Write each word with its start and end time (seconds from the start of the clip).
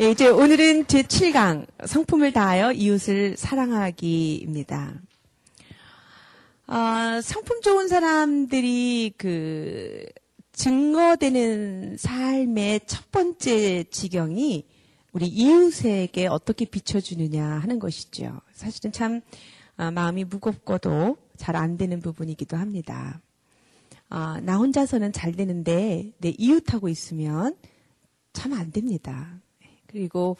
예, 0.00 0.10
이제 0.10 0.28
오늘은 0.28 0.84
제7강 0.86 1.66
성품을 1.86 2.32
다하여 2.32 2.72
이웃을 2.72 3.36
사랑하기입니다. 3.36 4.94
아, 6.66 7.20
성품 7.22 7.60
좋은 7.60 7.88
사람들이 7.88 9.12
그 9.18 10.06
증거되는 10.52 11.96
삶의 11.98 12.80
첫 12.86 13.10
번째 13.10 13.84
지경이 13.84 14.66
우리 15.12 15.26
이웃에게 15.26 16.26
어떻게 16.26 16.64
비춰주느냐 16.64 17.44
하는 17.44 17.78
것이죠. 17.78 18.40
사실은 18.52 18.92
참 18.92 19.20
아, 19.76 19.90
마음이 19.90 20.24
무겁고도 20.24 21.16
잘 21.36 21.56
안 21.56 21.76
되는 21.76 22.00
부분이기도 22.00 22.56
합니다. 22.56 23.20
아, 24.08 24.40
나 24.42 24.56
혼자서는 24.56 25.12
잘 25.12 25.32
되는데 25.32 26.12
내 26.18 26.34
이웃하고 26.38 26.88
있으면 26.88 27.56
참 28.32 28.52
안 28.54 28.70
됩니다. 28.72 29.38
그리고 29.92 30.36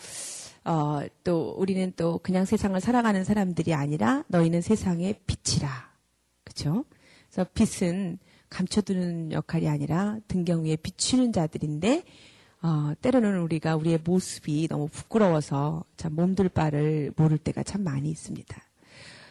어, 0.65 1.01
또 1.25 1.55
우리는 1.59 1.93
또 1.97 2.19
그냥 2.23 2.45
세상을 2.45 2.81
살아가는 2.81 3.23
사람들이 3.25 3.75
아니라 3.75 4.25
너희는 4.29 4.63
세상의 4.63 5.21
빛이라. 5.27 5.93
그렇죠? 6.45 6.85
그래서 7.31 7.49
빛은 7.55 8.19
감춰두는 8.49 9.33
역할이 9.33 9.69
아니라 9.69 10.19
등경 10.29 10.65
위에 10.65 10.77
비추는 10.77 11.33
자들인데 11.33 12.05
어, 12.63 12.93
때로는 13.01 13.41
우리가 13.41 13.77
우리의 13.77 14.01
모습이 14.05 14.69
너무 14.69 14.89
부끄러워서 14.89 15.85
참 15.97 16.15
몸둘 16.15 16.49
바를 16.49 17.13
모를 17.17 17.39
때가 17.39 17.63
참 17.63 17.83
많이 17.83 18.09
있습니다. 18.11 18.57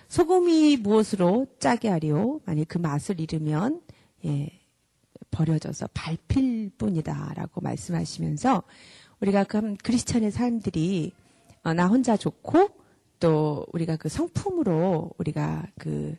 소금이 0.09 0.78
무엇으로 0.78 1.47
짜게 1.59 1.88
하리오? 1.88 2.41
만약 2.45 2.66
그 2.67 2.78
맛을 2.78 3.22
잃으면 3.22 3.81
예, 4.25 4.50
버려져서 5.31 5.88
밟힐 5.94 6.72
뿐이다라고 6.78 7.61
말씀하시면서 7.61 8.63
우리가 9.22 9.44
그 9.44 9.75
크리스천의 9.83 10.31
삶들이 10.31 11.14
어, 11.64 11.73
나 11.73 11.88
혼자 11.88 12.17
좋고 12.17 12.69
또 13.19 13.66
우리가 13.72 13.95
그 13.95 14.09
성품으로 14.09 15.11
우리가 15.17 15.67
그 15.78 16.16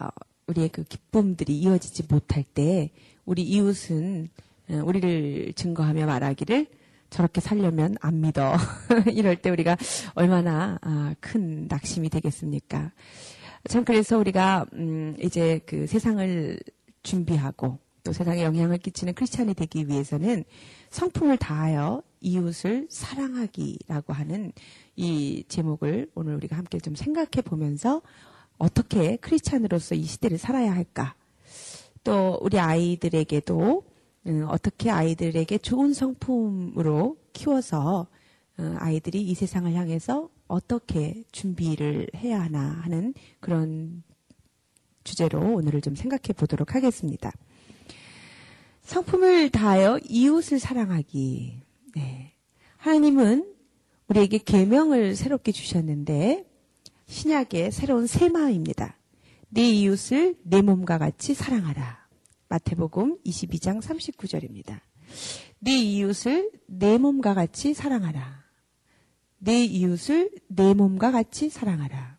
어, 0.00 0.08
우리의 0.46 0.68
그 0.68 0.84
기쁨들이 0.84 1.58
이어지지 1.58 2.04
못할 2.08 2.44
때 2.44 2.90
우리 3.24 3.42
이웃은 3.42 4.28
어, 4.70 4.82
우리를 4.84 5.52
증거하며 5.54 6.06
말하기를 6.06 6.66
저렇게 7.10 7.40
살려면 7.40 7.96
안 8.00 8.20
믿어. 8.20 8.54
이럴 9.12 9.36
때 9.36 9.50
우리가 9.50 9.76
얼마나 10.14 10.78
아, 10.82 11.14
큰 11.20 11.66
낙심이 11.68 12.08
되겠습니까? 12.10 12.92
참 13.68 13.84
그래서 13.84 14.18
우리가 14.18 14.66
음 14.74 15.16
이제 15.20 15.60
그 15.66 15.86
세상을 15.86 16.58
준비하고 17.02 17.78
또 18.04 18.12
세상에 18.12 18.44
영향을 18.44 18.78
끼치는 18.78 19.14
크리스찬이 19.14 19.54
되기 19.54 19.88
위해서는 19.88 20.44
성품을 20.90 21.38
다하여 21.38 22.02
이웃을 22.26 22.88
사랑하기라고 22.90 24.12
하는 24.12 24.52
이 24.96 25.44
제목을 25.46 26.10
오늘 26.16 26.34
우리가 26.34 26.56
함께 26.56 26.80
좀 26.80 26.96
생각해 26.96 27.42
보면서 27.44 28.02
어떻게 28.58 29.16
크리스찬으로서 29.16 29.94
이 29.94 30.02
시대를 30.02 30.36
살아야 30.36 30.74
할까? 30.74 31.14
또 32.02 32.38
우리 32.42 32.58
아이들에게도 32.58 33.84
음, 34.26 34.46
어떻게 34.48 34.90
아이들에게 34.90 35.58
좋은 35.58 35.94
성품으로 35.94 37.16
키워서 37.32 38.08
어, 38.58 38.74
아이들이 38.78 39.22
이 39.22 39.34
세상을 39.34 39.72
향해서 39.72 40.28
어떻게 40.48 41.22
준비를 41.30 42.08
해야 42.16 42.40
하나 42.40 42.80
하는 42.82 43.14
그런 43.38 44.02
주제로 45.04 45.54
오늘을 45.54 45.80
좀 45.80 45.94
생각해 45.94 46.32
보도록 46.36 46.74
하겠습니다. 46.74 47.30
성품을 48.82 49.50
다하여 49.50 50.00
이웃을 50.08 50.58
사랑하기. 50.58 51.65
네. 51.96 52.34
하나님은 52.76 53.54
우리에게 54.08 54.36
계명을 54.36 55.16
새롭게 55.16 55.50
주셨는데 55.50 56.44
신약의 57.06 57.72
새로운 57.72 58.06
세마입니다. 58.06 58.98
네 59.48 59.70
이웃을 59.70 60.36
내 60.42 60.60
몸과 60.60 60.98
같이 60.98 61.32
사랑하라. 61.32 62.06
마태복음 62.48 63.22
22장 63.24 63.80
39절입니다. 63.80 64.78
네 65.60 65.78
이웃을 65.78 66.50
내 66.66 66.98
몸과 66.98 67.32
같이 67.32 67.72
사랑하라. 67.72 68.44
내 69.38 69.64
이웃을 69.64 70.30
내 70.48 70.74
몸과 70.74 71.12
같이 71.12 71.48
사랑하라. 71.48 72.18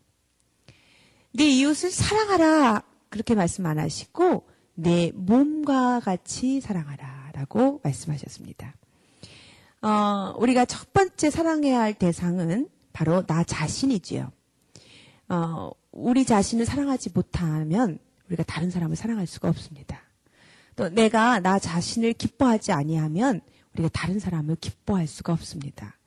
네 1.33 1.49
이웃을 1.49 1.91
사랑하라. 1.91 2.83
그렇게 3.09 3.35
말씀 3.35 3.67
안 3.67 3.77
하시고 3.77 4.47
내 4.73 5.11
몸과 5.13 5.99
같이 5.99 6.61
사랑하라. 6.61 7.31
라고 7.35 7.79
말씀하셨습니다. 7.83 8.73
어, 9.81 10.33
우리가 10.37 10.65
첫 10.65 10.91
번째 10.93 11.29
사랑해야 11.29 11.79
할 11.79 11.93
대상은 11.93 12.69
바로 12.93 13.25
나 13.25 13.43
자신이지요. 13.43 14.31
어, 15.29 15.71
우리 15.91 16.25
자신을 16.25 16.65
사랑하지 16.65 17.11
못하면 17.13 17.99
우리가 18.27 18.43
다른 18.43 18.69
사람을 18.69 18.95
사랑할 18.95 19.27
수가 19.27 19.49
없습니다. 19.49 20.01
또 20.75 20.89
내가 20.89 21.39
나 21.39 21.59
자신을 21.59 22.13
기뻐하지 22.13 22.71
아니하면 22.71 23.41
우리가 23.73 23.89
다른 23.93 24.19
사람을 24.19 24.57
기뻐할 24.57 25.07
수가 25.07 25.33
없습니다. 25.33 25.97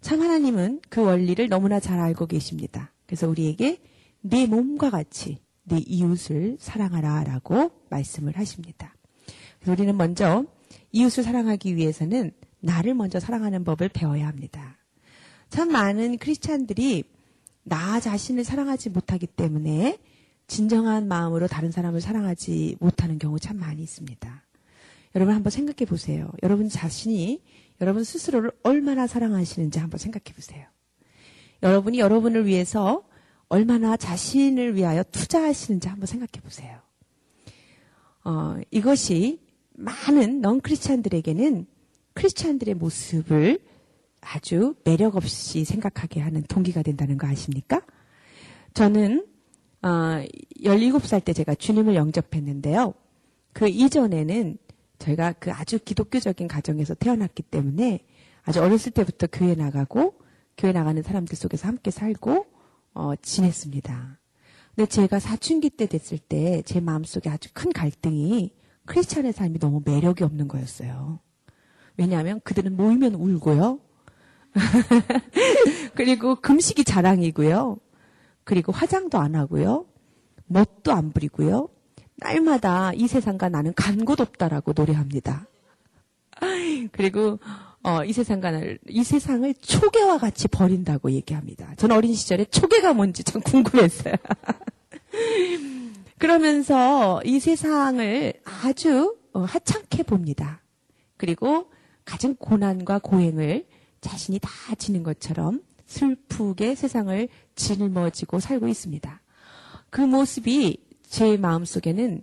참 0.00 0.20
하나님은 0.20 0.80
그 0.88 1.02
원리를 1.02 1.48
너무나 1.48 1.80
잘 1.80 1.98
알고 1.98 2.26
계십니다. 2.26 2.92
그래서 3.06 3.28
우리에게 3.28 3.80
내 4.20 4.46
몸과 4.46 4.90
같이 4.90 5.38
내 5.64 5.78
이웃을 5.78 6.56
사랑하라라고 6.60 7.70
말씀을 7.90 8.36
하십니다. 8.36 8.94
우리는 9.66 9.96
먼저 9.96 10.44
이웃을 10.92 11.24
사랑하기 11.24 11.76
위해서는 11.76 12.32
나를 12.60 12.94
먼저 12.94 13.20
사랑하는 13.20 13.64
법을 13.64 13.88
배워야 13.88 14.26
합니다. 14.26 14.76
참 15.50 15.70
많은 15.70 16.18
크리스찬들이 16.18 17.04
나 17.62 18.00
자신을 18.00 18.44
사랑하지 18.44 18.90
못하기 18.90 19.26
때문에 19.26 19.98
진정한 20.46 21.08
마음으로 21.08 21.46
다른 21.46 21.70
사람을 21.70 22.00
사랑하지 22.00 22.76
못하는 22.80 23.18
경우 23.18 23.38
참 23.38 23.58
많이 23.58 23.82
있습니다. 23.82 24.42
여러분 25.14 25.34
한번 25.34 25.50
생각해 25.50 25.86
보세요. 25.86 26.30
여러분 26.42 26.68
자신이 26.68 27.42
여러분 27.80 28.04
스스로를 28.04 28.50
얼마나 28.62 29.06
사랑하시는지 29.06 29.78
한번 29.78 29.98
생각해 29.98 30.34
보세요. 30.34 30.66
여러분이 31.62 31.98
여러분을 31.98 32.46
위해서 32.46 33.04
얼마나 33.48 33.96
자신을 33.96 34.74
위하여 34.76 35.02
투자하시는지 35.04 35.88
한번 35.88 36.06
생각해 36.06 36.42
보세요. 36.42 36.78
어, 38.24 38.56
이것이 38.70 39.40
많은 39.74 40.40
넌 40.40 40.60
크리스찬들에게는 40.60 41.66
크리스찬들의 42.18 42.74
모습을 42.74 43.60
아주 44.20 44.74
매력 44.82 45.14
없이 45.14 45.64
생각하게 45.64 46.20
하는 46.20 46.42
동기가 46.42 46.82
된다는 46.82 47.16
거 47.16 47.28
아십니까? 47.28 47.80
저는 48.74 49.24
어, 49.82 49.88
17살 50.60 51.24
때 51.24 51.32
제가 51.32 51.54
주님을 51.54 51.94
영접했는데요. 51.94 52.94
그 53.52 53.68
이전에는 53.68 54.58
저희가 54.98 55.34
그 55.34 55.52
아주 55.52 55.78
기독교적인 55.78 56.48
가정에서 56.48 56.94
태어났기 56.94 57.44
때문에 57.44 58.04
아주 58.42 58.60
어렸을 58.62 58.90
때부터 58.90 59.28
교회 59.30 59.54
나가고 59.54 60.14
교회 60.56 60.72
나가는 60.72 61.00
사람들 61.00 61.36
속에서 61.36 61.68
함께 61.68 61.92
살고 61.92 62.46
어, 62.94 63.14
지냈습니다. 63.22 64.18
근데 64.74 64.88
제가 64.88 65.20
사춘기 65.20 65.70
때 65.70 65.86
됐을 65.86 66.18
때 66.18 66.62
제 66.62 66.80
마음속에 66.80 67.30
아주 67.30 67.48
큰 67.52 67.72
갈등이 67.72 68.56
크리스찬의 68.86 69.32
삶이 69.32 69.60
너무 69.60 69.82
매력이 69.84 70.24
없는 70.24 70.48
거였어요. 70.48 71.20
왜냐하면 71.98 72.40
그들은 72.44 72.76
모이면 72.76 73.14
울고요. 73.14 73.80
그리고 75.94 76.36
금식이 76.36 76.84
자랑이고요. 76.84 77.78
그리고 78.44 78.72
화장도 78.72 79.18
안 79.18 79.34
하고요. 79.34 79.84
멋도 80.46 80.92
안 80.92 81.12
부리고요. 81.12 81.68
날마다 82.16 82.92
이 82.94 83.06
세상과 83.06 83.48
나는 83.50 83.74
간 83.76 84.04
곳 84.04 84.20
없다라고 84.20 84.72
노래합니다. 84.74 85.46
그리고 86.92 87.38
어, 87.82 88.04
이 88.04 88.12
세상과는 88.12 88.78
이 88.88 89.04
세상을 89.04 89.54
초계와 89.60 90.18
같이 90.18 90.48
버린다고 90.48 91.10
얘기합니다. 91.12 91.74
저는 91.76 91.96
어린 91.96 92.14
시절에 92.14 92.44
초계가 92.46 92.94
뭔지 92.94 93.24
참 93.24 93.40
궁금했어요. 93.42 94.14
그러면서 96.18 97.20
이 97.24 97.38
세상을 97.40 98.34
아주 98.44 99.16
어, 99.32 99.40
하찮게 99.42 100.04
봅니다. 100.04 100.60
그리고 101.16 101.70
가진 102.08 102.34
고난과 102.36 103.00
고행을 103.00 103.66
자신이 104.00 104.38
다 104.40 104.50
지는 104.78 105.02
것처럼 105.02 105.60
슬프게 105.84 106.74
세상을 106.74 107.28
짊어지고 107.54 108.40
살고 108.40 108.66
있습니다. 108.66 109.20
그 109.90 110.00
모습이 110.00 110.78
제 111.06 111.36
마음 111.36 111.66
속에는 111.66 112.22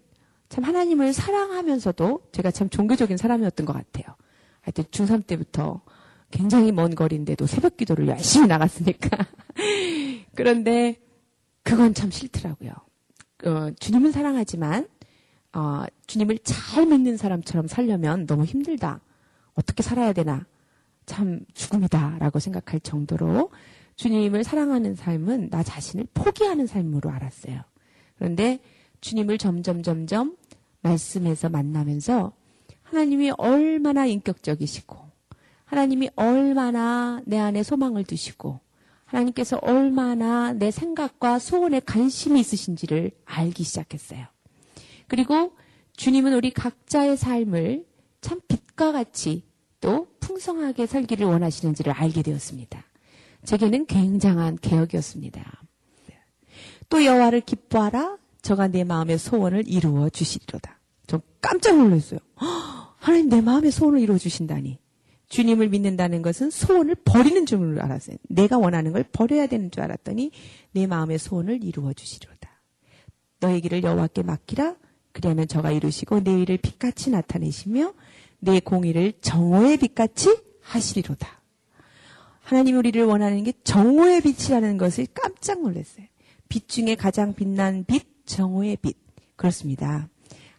참 0.49 0.63
하나님을 0.63 1.13
사랑하면서도 1.13 2.21
제가 2.31 2.49
참 2.49 2.67
종교적인 2.69 3.17
사람이었던 3.17 3.63
것 3.67 3.73
같아요. 3.73 4.15
하여튼 4.61 4.85
중3 4.85 5.27
때부터 5.27 5.81
굉장히 6.31 6.71
먼 6.71 6.95
거리인데도 6.95 7.45
새벽 7.45 7.77
기도를 7.77 8.07
열심히 8.07 8.47
나갔으니까. 8.47 9.27
그런데 10.33 10.99
그건 11.61 11.93
참 11.93 12.09
싫더라고요. 12.09 12.71
어, 13.45 13.69
주님은 13.79 14.11
사랑하지만 14.11 14.87
어, 15.53 15.83
주님을 16.07 16.39
잘 16.43 16.87
믿는 16.87 17.17
사람처럼 17.17 17.67
살려면 17.67 18.25
너무 18.25 18.45
힘들다. 18.45 19.01
어떻게 19.55 19.83
살아야 19.83 20.13
되나? 20.13 20.45
참 21.05 21.41
죽음이다라고 21.53 22.39
생각할 22.39 22.79
정도로 22.79 23.51
주님을 23.95 24.43
사랑하는 24.43 24.95
삶은 24.95 25.49
나 25.49 25.63
자신을 25.63 26.07
포기하는 26.13 26.67
삶으로 26.67 27.09
알았어요. 27.11 27.61
그런데 28.17 28.59
주님을 29.01 29.37
점점 29.37 29.83
점점 29.83 30.35
말씀에서 30.81 31.49
만나면서 31.49 32.33
하나님이 32.83 33.31
얼마나 33.37 34.05
인격적이시고 34.05 34.97
하나님이 35.65 36.09
얼마나 36.15 37.21
내 37.25 37.39
안에 37.39 37.63
소망을 37.63 38.03
두시고 38.03 38.59
하나님께서 39.05 39.57
얼마나 39.61 40.53
내 40.53 40.71
생각과 40.71 41.39
소원에 41.39 41.79
관심이 41.79 42.39
있으신지를 42.39 43.11
알기 43.25 43.63
시작했어요. 43.63 44.25
그리고 45.07 45.55
주님은 45.95 46.33
우리 46.33 46.51
각자의 46.51 47.17
삶을 47.17 47.85
참 48.21 48.41
빛과 48.47 48.91
같이 48.91 49.43
또 49.85 50.07
풍성하게 50.19 50.87
살기를 50.87 51.27
원하시는지를 51.27 51.93
알게 51.93 52.23
되었습니다. 52.23 52.83
제게는 53.43 53.85
굉장한 53.85 54.57
개혁이었습니다. 54.59 55.61
또 56.89 57.05
여호와를 57.05 57.41
기뻐하라 57.41 58.17
저가 58.41 58.67
내 58.67 58.83
마음의 58.83 59.19
소원을 59.19 59.67
이루어 59.67 60.09
주시리로다. 60.09 60.79
좀 61.05 61.21
깜짝 61.39 61.77
놀랐어요. 61.77 62.19
하나님 62.97 63.29
내 63.29 63.41
마음의 63.41 63.69
소원을 63.69 63.99
이루어 63.99 64.17
주신다니. 64.17 64.79
주님을 65.29 65.69
믿는다는 65.69 66.23
것은 66.23 66.49
소원을 66.49 66.95
버리는 67.05 67.45
줄 67.45 67.79
알았어요. 67.79 68.17
내가 68.27 68.57
원하는 68.57 68.91
걸 68.91 69.03
버려야 69.03 69.45
되는 69.45 69.69
줄 69.69 69.83
알았더니 69.83 70.31
내 70.71 70.87
마음의 70.87 71.19
소원을 71.19 71.63
이루어 71.63 71.93
주시리로다. 71.93 72.49
너의 73.39 73.61
길을 73.61 73.83
여호와께 73.83 74.23
맡기라. 74.23 74.77
그리하면 75.11 75.47
저가 75.47 75.71
이루시고 75.71 76.23
내 76.23 76.41
일을 76.41 76.57
빛같이 76.57 77.11
나타내시며 77.11 77.93
내 78.39 78.59
공의를 78.59 79.13
정오의 79.21 79.77
빛같이 79.77 80.37
하시리로다. 80.61 81.41
하나님 82.41 82.77
우리를 82.77 83.03
원하는 83.05 83.43
게 83.43 83.53
정오의 83.63 84.21
빛이라는 84.21 84.77
것을 84.77 85.07
깜짝 85.13 85.61
놀랐어요. 85.61 86.05
빛 86.47 86.67
중에 86.67 86.95
가장 86.95 87.33
빛난 87.33 87.85
빛, 87.85 88.05
정오의 88.25 88.77
빛. 88.77 88.97
그렇습니다. 89.35 90.07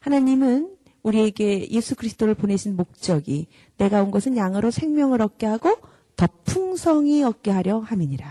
하나님은 0.01 0.77
우리에게 1.03 1.71
예수 1.71 1.95
그리스도를 1.95 2.35
보내신 2.35 2.77
목적이 2.77 3.47
내가 3.77 4.03
온 4.03 4.11
것은 4.11 4.37
양으로 4.37 4.73
생명을 4.73 5.23
얻게 5.23 5.47
하고 5.47 5.77
더 6.17 6.27
풍성히 6.45 7.23
얻게 7.23 7.53
하려 7.53 7.79
함이니라. 7.79 8.27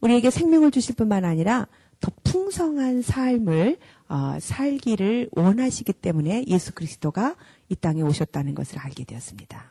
우리에게 0.00 0.30
생명을 0.30 0.70
주실 0.70 0.96
뿐만 0.96 1.24
아니라 1.24 1.68
더 2.00 2.10
풍성한 2.24 3.02
삶을 3.02 3.78
어, 4.08 4.38
살기를 4.40 5.30
원하시기 5.32 5.92
때문에 5.92 6.44
예수 6.48 6.72
그리스도가 6.72 7.36
이 7.68 7.76
땅에 7.76 8.02
오셨다는 8.02 8.54
것을 8.54 8.78
알게 8.78 9.04
되었습니다. 9.04 9.70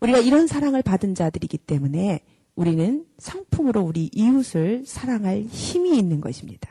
우리가 0.00 0.18
이런 0.18 0.46
사랑을 0.46 0.82
받은 0.82 1.14
자들이기 1.14 1.58
때문에 1.58 2.20
우리는 2.54 3.06
성품으로 3.18 3.80
우리 3.80 4.10
이웃을 4.12 4.84
사랑할 4.86 5.42
힘이 5.42 5.98
있는 5.98 6.20
것입니다. 6.20 6.70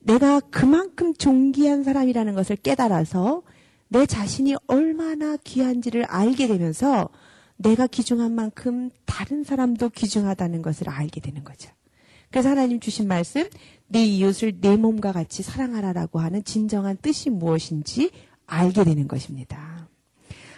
내가 0.00 0.40
그만큼 0.40 1.12
존귀한 1.14 1.82
사람이라는 1.82 2.34
것을 2.34 2.56
깨달아서 2.56 3.42
내 3.88 4.06
자신이 4.06 4.54
얼마나 4.66 5.36
귀한지를 5.36 6.04
알게 6.04 6.46
되면서 6.46 7.08
내가 7.56 7.86
귀중한 7.86 8.32
만큼 8.32 8.90
다른 9.04 9.42
사람도 9.42 9.90
귀중하다는 9.90 10.62
것을 10.62 10.88
알게 10.88 11.20
되는 11.20 11.42
거죠. 11.42 11.70
그래서 12.30 12.50
하나님 12.50 12.78
주신 12.78 13.08
말씀, 13.08 13.48
내 13.86 14.04
이웃을 14.04 14.60
내 14.60 14.76
몸과 14.76 15.12
같이 15.12 15.42
사랑하라라고 15.42 16.20
하는 16.20 16.44
진정한 16.44 16.96
뜻이 17.00 17.30
무엇인지 17.30 18.10
알게 18.48 18.82
되는 18.82 19.06
것입니다. 19.06 19.88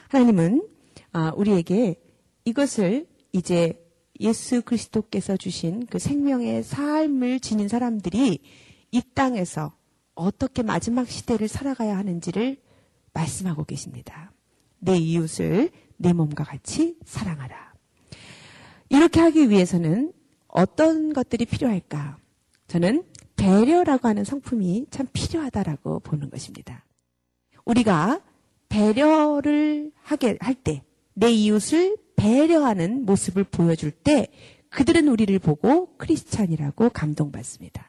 하나님은 0.09 0.67
아, 1.13 1.33
우리에게 1.37 2.01
이것을 2.45 3.07
이제 3.33 3.85
예수 4.21 4.63
그리스도께서 4.63 5.37
주신 5.37 5.87
그 5.87 5.99
생명의 5.99 6.63
삶을 6.63 7.41
지닌 7.41 7.69
사람들이 7.69 8.39
이 8.93 9.03
땅에서 9.15 9.75
어떻게 10.15 10.63
마지막 10.63 11.09
시대를 11.09 11.49
살아가야 11.49 11.97
하는지를 11.97 12.59
말씀하고 13.13 13.65
계십니다. 13.65 14.33
내 14.79 14.97
이웃을 14.97 15.71
내 15.97 16.13
몸과 16.13 16.45
같이 16.45 16.97
사랑하라. 17.05 17.75
이렇게 18.89 19.21
하기 19.21 19.51
위해서는 19.51 20.13
어떤 20.49 21.13
것들이 21.13 21.45
필요할까? 21.45 22.19
저는 22.69 23.05
배려라고 23.37 24.09
하는 24.09 24.25
성품이 24.25 24.87
참 24.91 25.07
필요하다라고 25.13 26.01
보는 26.01 26.31
것입니다. 26.31 26.85
우리가 27.65 28.21
배려를 28.69 29.93
하게 30.03 30.37
할 30.41 30.55
때, 30.55 30.83
내 31.15 31.31
이웃을 31.31 31.97
배려하는 32.17 33.05
모습을 33.05 33.45
보여줄 33.45 33.91
때, 33.91 34.29
그들은 34.71 35.09
우리를 35.09 35.37
보고 35.41 35.97
크리스찬이라고 35.97 36.91
감동받습니다. 36.91 37.87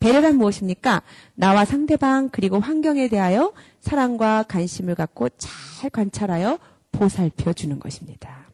배려란 0.00 0.36
무엇입니까? 0.36 1.02
나와 1.34 1.64
상대방 1.64 2.28
그리고 2.30 2.58
환경에 2.60 3.08
대하여 3.08 3.52
사랑과 3.80 4.42
관심을 4.44 4.94
갖고 4.94 5.28
잘 5.30 5.90
관찰하여 5.90 6.58
보살펴 6.92 7.52
주는 7.52 7.78
것입니다. 7.78 8.48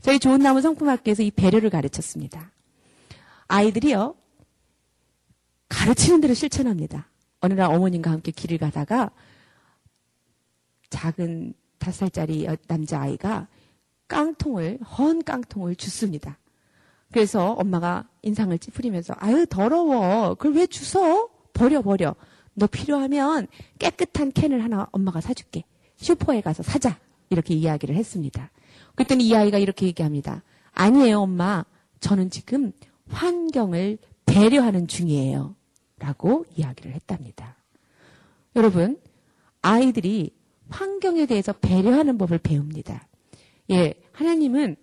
저희 0.00 0.18
좋은 0.18 0.40
나무 0.40 0.60
성품학교에서 0.60 1.22
이 1.22 1.30
배려를 1.30 1.70
가르쳤습니다. 1.70 2.50
아이들이요, 3.48 4.16
가르치는 5.68 6.20
대로 6.20 6.34
실천합니다. 6.34 7.08
어느 7.40 7.54
날 7.54 7.72
어머님과 7.72 8.10
함께 8.10 8.30
길을 8.32 8.58
가다가 8.58 9.10
작은 10.92 11.54
다섯 11.78 12.04
살짜리 12.04 12.46
남자아이가 12.68 13.48
깡통을, 14.06 14.78
헌 14.82 15.22
깡통을 15.22 15.74
줍습니다. 15.74 16.38
그래서 17.10 17.52
엄마가 17.52 18.08
인상을 18.22 18.56
찌푸리면서 18.58 19.14
아유 19.18 19.46
더러워. 19.46 20.34
그걸 20.34 20.52
왜 20.54 20.66
주워? 20.66 21.30
버려 21.52 21.82
버려. 21.82 22.14
너 22.54 22.66
필요하면 22.66 23.48
깨끗한 23.78 24.32
캔을 24.32 24.62
하나 24.62 24.86
엄마가 24.92 25.20
사줄게. 25.20 25.64
슈퍼에 25.96 26.40
가서 26.40 26.62
사자. 26.62 26.98
이렇게 27.30 27.54
이야기를 27.54 27.94
했습니다. 27.96 28.50
그랬더니 28.94 29.26
이 29.26 29.34
아이가 29.34 29.56
이렇게 29.58 29.86
얘기합니다. 29.86 30.42
아니에요 30.72 31.20
엄마. 31.20 31.64
저는 32.00 32.28
지금 32.28 32.72
환경을 33.08 33.98
배려하는 34.26 34.86
중이에요. 34.86 35.56
라고 35.98 36.44
이야기를 36.56 36.92
했답니다. 36.92 37.56
여러분, 38.56 39.00
아이들이 39.62 40.34
환경에 40.72 41.26
대해서 41.26 41.52
배려하는 41.52 42.18
법을 42.18 42.38
배웁니다. 42.38 43.06
예, 43.70 43.94
하나님은 44.12 44.76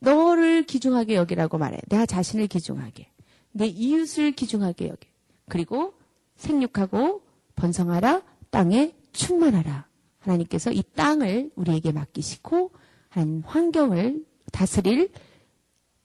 너를 0.00 0.64
기중하게 0.64 1.14
여기라고 1.14 1.58
말해. 1.58 1.78
내가 1.88 2.06
자신을 2.06 2.46
기중하게. 2.46 3.08
내 3.52 3.66
이웃을 3.66 4.32
기중하게 4.32 4.88
여기. 4.88 5.08
그리고 5.48 5.94
생육하고 6.36 7.22
번성하라. 7.56 8.22
땅에 8.50 8.94
충만하라. 9.12 9.86
하나님께서 10.20 10.72
이 10.72 10.82
땅을 10.94 11.50
우리에게 11.54 11.92
맡기시고 11.92 12.70
한 13.08 13.42
환경을 13.44 14.24
다스릴 14.52 15.10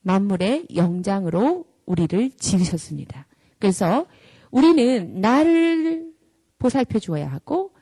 만물의 0.02 0.68
영장으로 0.74 1.64
우리를 1.86 2.30
지으셨습니다. 2.32 3.26
그래서 3.58 4.06
우리는 4.50 5.20
나를 5.20 6.12
보살펴 6.58 6.98
주어야 6.98 7.30
하고 7.30 7.72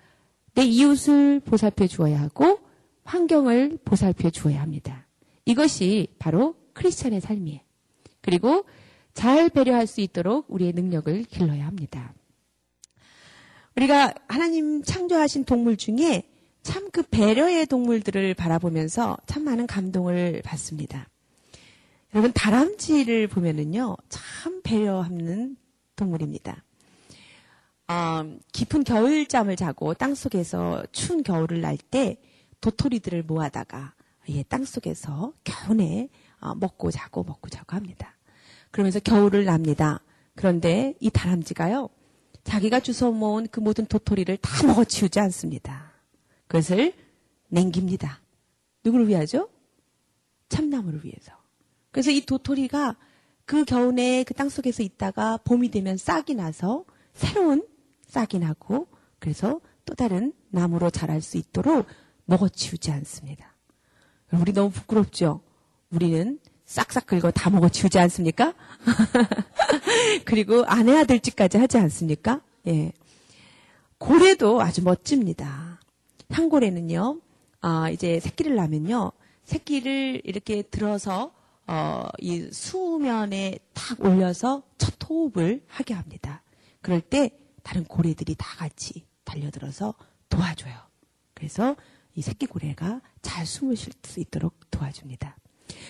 내 0.54 0.64
이웃을 0.64 1.40
보살펴 1.40 1.86
주어야 1.86 2.20
하고 2.20 2.60
환경을 3.04 3.78
보살펴 3.84 4.30
주어야 4.30 4.60
합니다. 4.60 5.06
이것이 5.44 6.08
바로 6.18 6.54
크리스천의 6.72 7.20
삶이에요. 7.20 7.60
그리고 8.20 8.64
잘 9.12 9.48
배려할 9.50 9.86
수 9.86 10.00
있도록 10.00 10.46
우리의 10.48 10.72
능력을 10.72 11.24
길러야 11.24 11.66
합니다. 11.66 12.14
우리가 13.76 14.14
하나님 14.28 14.82
창조하신 14.82 15.44
동물 15.44 15.76
중에 15.76 16.28
참 16.62 16.84
그 16.94 17.02
배려의 17.02 17.66
동물들을 17.66 18.34
바라보면서 18.34 19.16
참 19.26 19.42
많은 19.42 19.66
감동을 19.66 20.42
받습니다. 20.44 21.08
여러분 22.14 22.32
다람쥐를 22.32 23.26
보면은요 23.26 23.96
참 24.08 24.62
배려하는 24.62 25.56
동물입니다. 25.96 26.62
어, 27.88 28.24
깊은 28.52 28.84
겨울잠을 28.84 29.56
자고 29.56 29.94
땅 29.94 30.14
속에서 30.14 30.84
추운 30.92 31.22
겨울을 31.22 31.60
날 31.60 31.76
때 31.76 32.16
도토리들을 32.60 33.24
모아다가 33.24 33.92
예, 34.30 34.42
땅 34.44 34.64
속에서 34.64 35.32
겨우내 35.44 36.08
어, 36.40 36.54
먹고 36.54 36.90
자고 36.90 37.24
먹고 37.24 37.50
자고 37.50 37.76
합니다. 37.76 38.16
그러면서 38.70 39.00
겨울을 39.00 39.44
납니다. 39.44 40.00
그런데 40.34 40.94
이 41.00 41.10
다람쥐가요, 41.10 41.90
자기가 42.42 42.80
주워 42.80 43.12
모은 43.12 43.46
그 43.50 43.60
모든 43.60 43.86
도토리를 43.86 44.34
다 44.38 44.66
먹어치우지 44.66 45.20
않습니다. 45.20 45.92
그것을 46.48 46.94
냉깁니다. 47.48 48.20
누구를 48.84 49.08
위하죠? 49.08 49.48
참나무를 50.48 51.04
위해서. 51.04 51.32
그래서 51.90 52.10
이 52.10 52.22
도토리가 52.22 52.96
그 53.44 53.64
겨우내 53.64 54.24
그 54.24 54.34
땅 54.34 54.48
속에서 54.48 54.82
있다가 54.82 55.36
봄이 55.44 55.70
되면 55.70 55.96
싹이 55.98 56.34
나서 56.34 56.84
새로운 57.12 57.66
싹이 58.14 58.38
나고 58.38 58.86
그래서 59.18 59.60
또 59.84 59.94
다른 59.94 60.32
나무로 60.50 60.90
자랄 60.90 61.20
수 61.20 61.36
있도록 61.36 61.86
먹어치우지 62.26 62.92
않습니다. 62.92 63.56
우리 64.30 64.52
너무 64.52 64.70
부끄럽죠? 64.70 65.40
우리는 65.90 66.38
싹싹 66.64 67.06
긁어 67.06 67.32
다 67.32 67.50
먹어치우지 67.50 67.98
않습니까? 67.98 68.54
그리고 70.24 70.64
아내야 70.64 71.04
될 71.04 71.18
짓까지 71.18 71.58
하지 71.58 71.78
않습니까? 71.78 72.40
예. 72.68 72.92
고래도 73.98 74.62
아주 74.62 74.84
멋집니다. 74.84 75.80
향고래는요, 76.30 77.20
아, 77.62 77.90
이제 77.90 78.20
새끼를 78.20 78.54
낳으면요, 78.54 79.10
새끼를 79.42 80.22
이렇게 80.24 80.62
들어서, 80.62 81.32
어, 81.66 82.06
이 82.18 82.48
수면에 82.52 83.58
탁 83.72 84.00
올려서 84.00 84.62
첫 84.78 84.94
호흡을 85.08 85.64
하게 85.66 85.94
합니다. 85.94 86.42
그럴 86.80 87.00
때 87.00 87.30
다른 87.64 87.82
고래들이 87.84 88.36
다 88.38 88.46
같이 88.58 89.04
달려들어서 89.24 89.94
도와줘요. 90.28 90.74
그래서 91.34 91.74
이 92.14 92.22
새끼 92.22 92.46
고래가 92.46 93.00
잘 93.22 93.44
숨을 93.44 93.74
쉴 93.74 93.92
수 94.04 94.20
있도록 94.20 94.54
도와줍니다. 94.70 95.36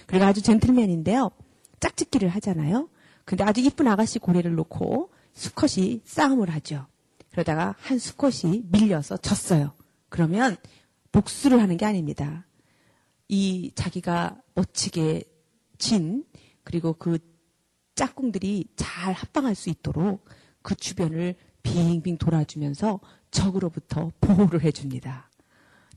그리고 0.07 0.25
아주 0.25 0.41
젠틀맨인데요. 0.41 1.31
짝짓기를 1.81 2.31
하잖아요. 2.31 2.89
근데 3.27 3.45
아주 3.45 3.61
이쁜 3.61 3.89
아가씨 3.89 4.19
고래를 4.19 4.55
놓고 4.55 5.11
수컷이 5.35 6.01
싸움을 6.05 6.49
하죠. 6.51 6.87
그러다가 7.31 7.75
한 7.81 7.99
수컷이 7.99 8.63
밀려서 8.71 9.17
졌어요. 9.19 9.75
그러면 10.09 10.57
복수를 11.13 11.61
하는 11.61 11.77
게 11.77 11.85
아닙니다. 11.85 12.47
이 13.29 13.73
자기가 13.75 14.41
멋지게 14.55 15.25
진 15.79 16.25
그리고 16.63 16.93
그 16.93 17.19
짝꿍들이 17.97 18.69
잘 18.77 19.13
합방할 19.13 19.55
수 19.55 19.71
있도록 19.71 20.25
그 20.63 20.75
주변을 20.75 21.35
빙빙 21.65 22.19
돌아주면서 22.19 23.01
적으로부터 23.33 24.13
보호를 24.21 24.63
해줍니다. 24.63 25.29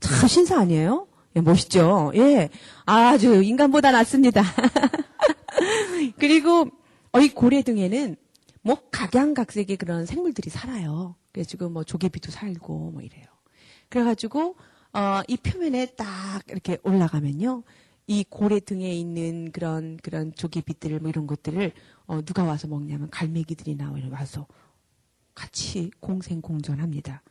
참 0.00 0.26
신사 0.26 0.58
아니에요? 0.58 1.06
예, 1.36 1.40
멋있죠? 1.40 2.10
예. 2.16 2.48
아주 2.84 3.42
인간보다 3.42 3.92
낫습니다. 3.92 4.42
그리고 6.18 6.68
어, 7.12 7.20
이 7.20 7.28
고래 7.28 7.62
등에는 7.62 8.16
뭐 8.62 8.78
각양각색의 8.90 9.76
그런 9.76 10.04
생물들이 10.04 10.50
살아요. 10.50 11.14
그래서 11.32 11.48
지금 11.48 11.72
뭐 11.72 11.84
조개비도 11.84 12.32
살고 12.32 12.90
뭐 12.92 13.02
이래요. 13.02 13.24
그래가지고 13.88 14.56
어, 14.92 15.20
이 15.28 15.36
표면에 15.36 15.86
딱 15.96 16.42
이렇게 16.48 16.78
올라가면요. 16.82 17.62
이 18.06 18.24
고래 18.28 18.58
등에 18.58 18.90
있는 18.92 19.52
그런 19.52 19.98
그런 20.02 20.32
조개빛들 20.34 20.98
뭐 21.00 21.10
이런 21.10 21.26
것들을 21.26 21.72
어, 22.06 22.22
누가 22.22 22.42
와서 22.42 22.66
먹냐면 22.66 23.10
갈매기들이 23.10 23.76
나 23.76 23.92
와서 24.10 24.46
같이 25.38 25.90
공생공존합니다. 26.00 27.22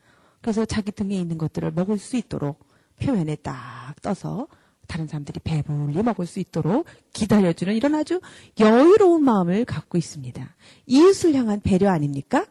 그래서 0.41 0.63
자기 0.63 0.91
등에 0.91 1.19
있는 1.19 1.37
것들을 1.37 1.71
먹을 1.71 1.97
수 1.97 2.15
있도록 2.15 2.65
표면에 3.01 3.35
딱 3.35 3.95
떠서 4.01 4.47
다른 4.87 5.07
사람들이 5.07 5.41
배불리 5.43 6.01
먹을 6.01 6.25
수 6.25 6.39
있도록 6.39 6.85
기다려주는 7.11 7.75
이런 7.75 7.95
아주 7.95 8.21
여유로운 8.57 9.23
마음을 9.23 9.65
갖고 9.65 9.97
있습니다. 9.97 10.55
이웃을 10.85 11.35
향한 11.35 11.59
배려 11.59 11.91
아닙니까? 11.91 12.45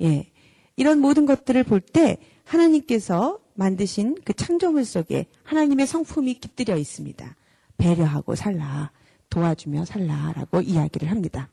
예. 0.00 0.30
이런 0.76 1.00
모든 1.00 1.26
것들을 1.26 1.64
볼 1.64 1.80
때 1.80 2.18
하나님께서 2.44 3.40
만드신 3.54 4.18
그 4.24 4.32
창조물 4.32 4.84
속에 4.84 5.26
하나님의 5.42 5.86
성품이 5.86 6.34
깃들여 6.34 6.76
있습니다. 6.76 7.36
배려하고 7.76 8.36
살라, 8.36 8.92
도와주며 9.30 9.84
살라라고 9.84 10.60
이야기를 10.60 11.10
합니다. 11.10 11.48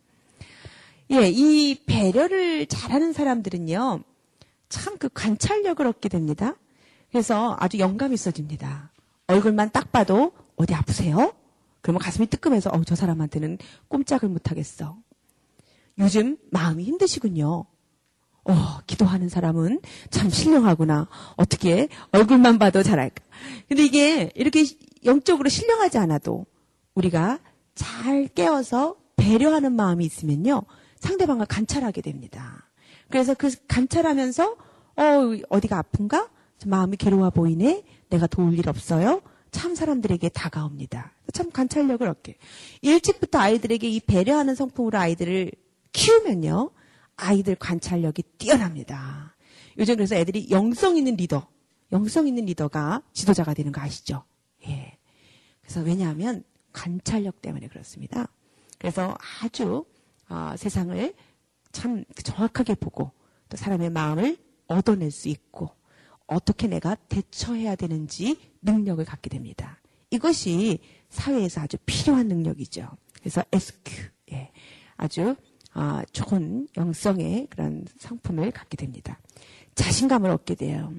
예, 1.12 1.28
이 1.30 1.76
배려를 1.86 2.68
잘하는 2.68 3.14
사람들은요, 3.14 4.02
참 4.70 4.98
그 5.00 5.10
관찰력을 5.10 5.86
얻게 5.88 6.10
됩니다. 6.10 6.56
그래서 7.12 7.56
아주 7.60 7.80
영감 7.80 8.14
있어집니다. 8.14 8.92
얼굴만 9.28 9.72
딱 9.72 9.92
봐도 9.92 10.34
어디 10.58 10.74
아프세요? 10.76 11.34
그러면 11.82 12.00
가슴이 12.02 12.28
뜨끔해서 12.28 12.70
어, 12.72 12.84
저 12.84 12.96
사람한테는 12.96 13.58
꼼짝을 13.88 14.30
못하겠어. 14.30 14.98
요즘 15.98 16.38
마음이 16.52 16.84
힘드시군요. 16.84 17.66
어, 18.44 18.80
기도하는 18.86 19.30
사람은 19.30 19.82
참 20.12 20.30
신령하구나. 20.30 21.08
어떻게 21.38 21.88
얼굴만 22.12 22.60
봐도 22.60 22.84
잘할까. 22.84 23.24
근데 23.68 23.84
이게 23.86 24.32
이렇게 24.36 24.66
영적으로 25.06 25.50
신령하지 25.50 25.98
않아도 25.98 26.46
우리가 26.94 27.40
잘 27.76 28.28
깨어서 28.28 28.98
배려하는 29.16 29.74
마음이 29.74 30.06
있으면요. 30.06 30.64
상대방을 31.00 31.46
관찰하게 31.46 32.02
됩니다. 32.02 32.70
그래서 33.10 33.34
그 33.34 33.50
관찰하면서 33.68 34.56
어, 34.98 35.04
어디가 35.50 35.78
아픈가? 35.78 36.30
마음이 36.66 36.98
괴로워 36.98 37.30
보이네? 37.30 37.84
내가 38.10 38.28
도울 38.28 38.58
일 38.58 38.68
없어요? 38.68 39.22
참 39.52 39.74
사람들에게 39.76 40.30
다가옵니다. 40.30 41.14
참 41.34 41.50
관찰력을 41.52 42.08
얻게. 42.08 42.36
일찍부터 42.82 43.40
아이들에게 43.40 43.88
이 43.90 44.00
배려하는 44.00 44.56
성품으로 44.56 44.98
아이들을 44.98 45.52
키우면요. 45.92 46.72
아이들 47.16 47.56
관찰력이 47.56 48.24
뛰어납니다. 48.38 49.36
요즘 49.78 49.96
그래서 49.96 50.16
애들이 50.16 50.50
영성 50.52 50.98
있는 50.98 51.16
리더, 51.16 51.48
영성 51.92 52.28
있는 52.28 52.46
리더가 52.46 53.02
지도자가 53.14 53.54
되는 53.54 53.72
거 53.72 53.82
아시죠? 53.82 54.24
예. 54.68 54.98
그래서 55.62 55.82
왜냐하면 55.82 56.44
관찰력 56.74 57.42
때문에 57.42 57.68
그렇습니다. 57.68 58.28
그래서 58.78 59.18
아주 59.42 59.86
어, 60.30 60.54
세상을 60.58 61.14
참 61.72 62.04
정확하게 62.24 62.76
보고 62.76 63.12
또 63.50 63.58
사람의 63.58 63.90
마음을 63.90 64.38
얻어낼 64.68 65.12
수 65.12 65.30
있고 65.30 65.72
어떻게 66.28 66.68
내가 66.68 66.96
대처해야 66.96 67.76
되는지 67.76 68.40
능력을 68.62 69.04
갖게 69.04 69.30
됩니다. 69.30 69.80
이것이 70.12 70.80
사회에서 71.10 71.62
아주 71.62 71.78
필요한 71.86 72.28
능력이죠. 72.28 72.88
그래서 73.20 73.44
SQ, 73.52 74.10
예, 74.34 74.52
아주 74.96 75.36
아, 75.74 76.04
좋은 76.12 76.68
영성의 76.78 77.48
그런 77.50 77.86
상품을 78.00 78.52
갖게 78.52 78.78
됩니다. 78.78 79.20
자신감을 79.76 80.30
얻게 80.30 80.56
돼요. 80.56 80.94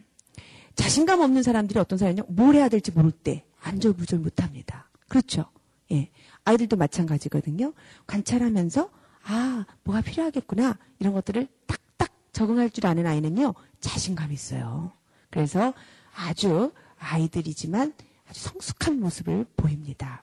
자신감 0.74 1.20
없는 1.20 1.42
사람들이 1.42 1.78
어떤 1.78 1.98
사람이냐? 1.98 2.24
뭘 2.28 2.54
해야 2.54 2.68
될지 2.68 2.90
모를 2.92 3.10
때 3.10 3.44
안절부절 3.60 4.20
못합니다. 4.20 4.88
그렇죠? 5.08 5.44
예, 5.92 6.10
아이들도 6.44 6.76
마찬가지거든요. 6.76 7.72
관찰하면서 8.06 8.90
아, 9.24 9.64
뭐가 9.84 10.00
필요하겠구나 10.00 10.78
이런 10.98 11.12
것들을 11.12 11.46
딱딱 11.66 12.10
적응할 12.32 12.70
줄 12.70 12.86
아는 12.86 13.06
아이는요 13.06 13.54
자신감 13.80 14.32
있어요. 14.32 14.92
그래서 15.30 15.72
아주 16.14 16.72
아이들이지만 16.98 17.94
아주 18.28 18.40
성숙한 18.40 19.00
모습을 19.00 19.46
보입니다. 19.56 20.22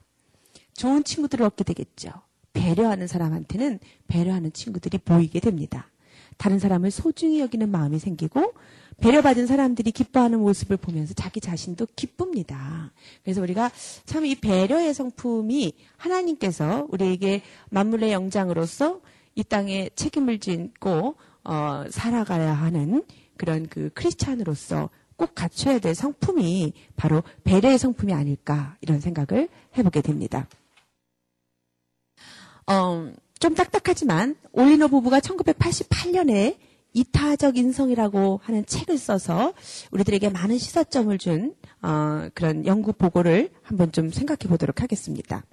좋은 0.74 1.04
친구들을 1.04 1.44
얻게 1.44 1.64
되겠죠. 1.64 2.10
배려하는 2.52 3.06
사람한테는 3.06 3.78
배려하는 4.06 4.52
친구들이 4.52 4.98
보이게 4.98 5.40
됩니다. 5.40 5.88
다른 6.36 6.58
사람을 6.58 6.90
소중히 6.90 7.40
여기는 7.40 7.68
마음이 7.68 7.98
생기고 7.98 8.54
배려받은 9.00 9.46
사람들이 9.46 9.92
기뻐하는 9.92 10.40
모습을 10.40 10.76
보면서 10.76 11.14
자기 11.14 11.40
자신도 11.40 11.86
기쁩니다. 11.94 12.92
그래서 13.22 13.40
우리가 13.40 13.70
참 14.04 14.24
이 14.24 14.34
배려의 14.34 14.92
성품이 14.92 15.72
하나님께서 15.96 16.86
우리에게 16.90 17.42
만물의 17.70 18.12
영장으로서 18.12 19.00
이 19.36 19.44
땅에 19.44 19.88
책임을 19.94 20.40
짓고 20.40 21.14
어, 21.44 21.84
살아가야 21.88 22.52
하는 22.52 23.04
그런 23.36 23.68
그 23.68 23.90
크리스찬으로서 23.94 24.90
꼭 25.16 25.34
갖춰야 25.34 25.78
될 25.78 25.94
성품이 25.94 26.72
바로 26.96 27.22
배려의 27.44 27.78
성품이 27.78 28.12
아닐까 28.12 28.76
이런 28.80 29.00
생각을 29.00 29.48
해보게 29.76 30.02
됩니다. 30.02 30.48
어, 32.66 33.12
좀 33.38 33.54
딱딱하지만 33.54 34.36
올리노 34.52 34.88
부부가 34.88 35.20
1988년에 35.20 36.56
이타적 36.92 37.56
인성이라고 37.56 38.40
하는 38.42 38.64
책을 38.66 38.98
써서 38.98 39.52
우리들에게 39.90 40.30
많은 40.30 40.58
시사점을 40.58 41.16
준 41.18 41.54
어, 41.82 42.28
그런 42.34 42.66
연구 42.66 42.92
보고를 42.92 43.50
한번 43.62 43.92
좀 43.92 44.10
생각해 44.10 44.48
보도록 44.48 44.82
하겠습니다. 44.82 45.44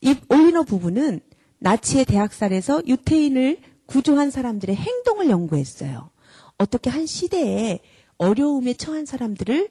이 0.00 0.16
올리노 0.28 0.64
부부는 0.64 1.20
나치의 1.58 2.04
대학살에서 2.04 2.82
유태인을 2.86 3.58
구조한 3.86 4.30
사람들의 4.30 4.76
행동을 4.76 5.30
연구했어요. 5.30 6.10
어떻게 6.58 6.90
한 6.90 7.06
시대에 7.06 7.80
어려움에 8.16 8.74
처한 8.74 9.06
사람들을 9.06 9.68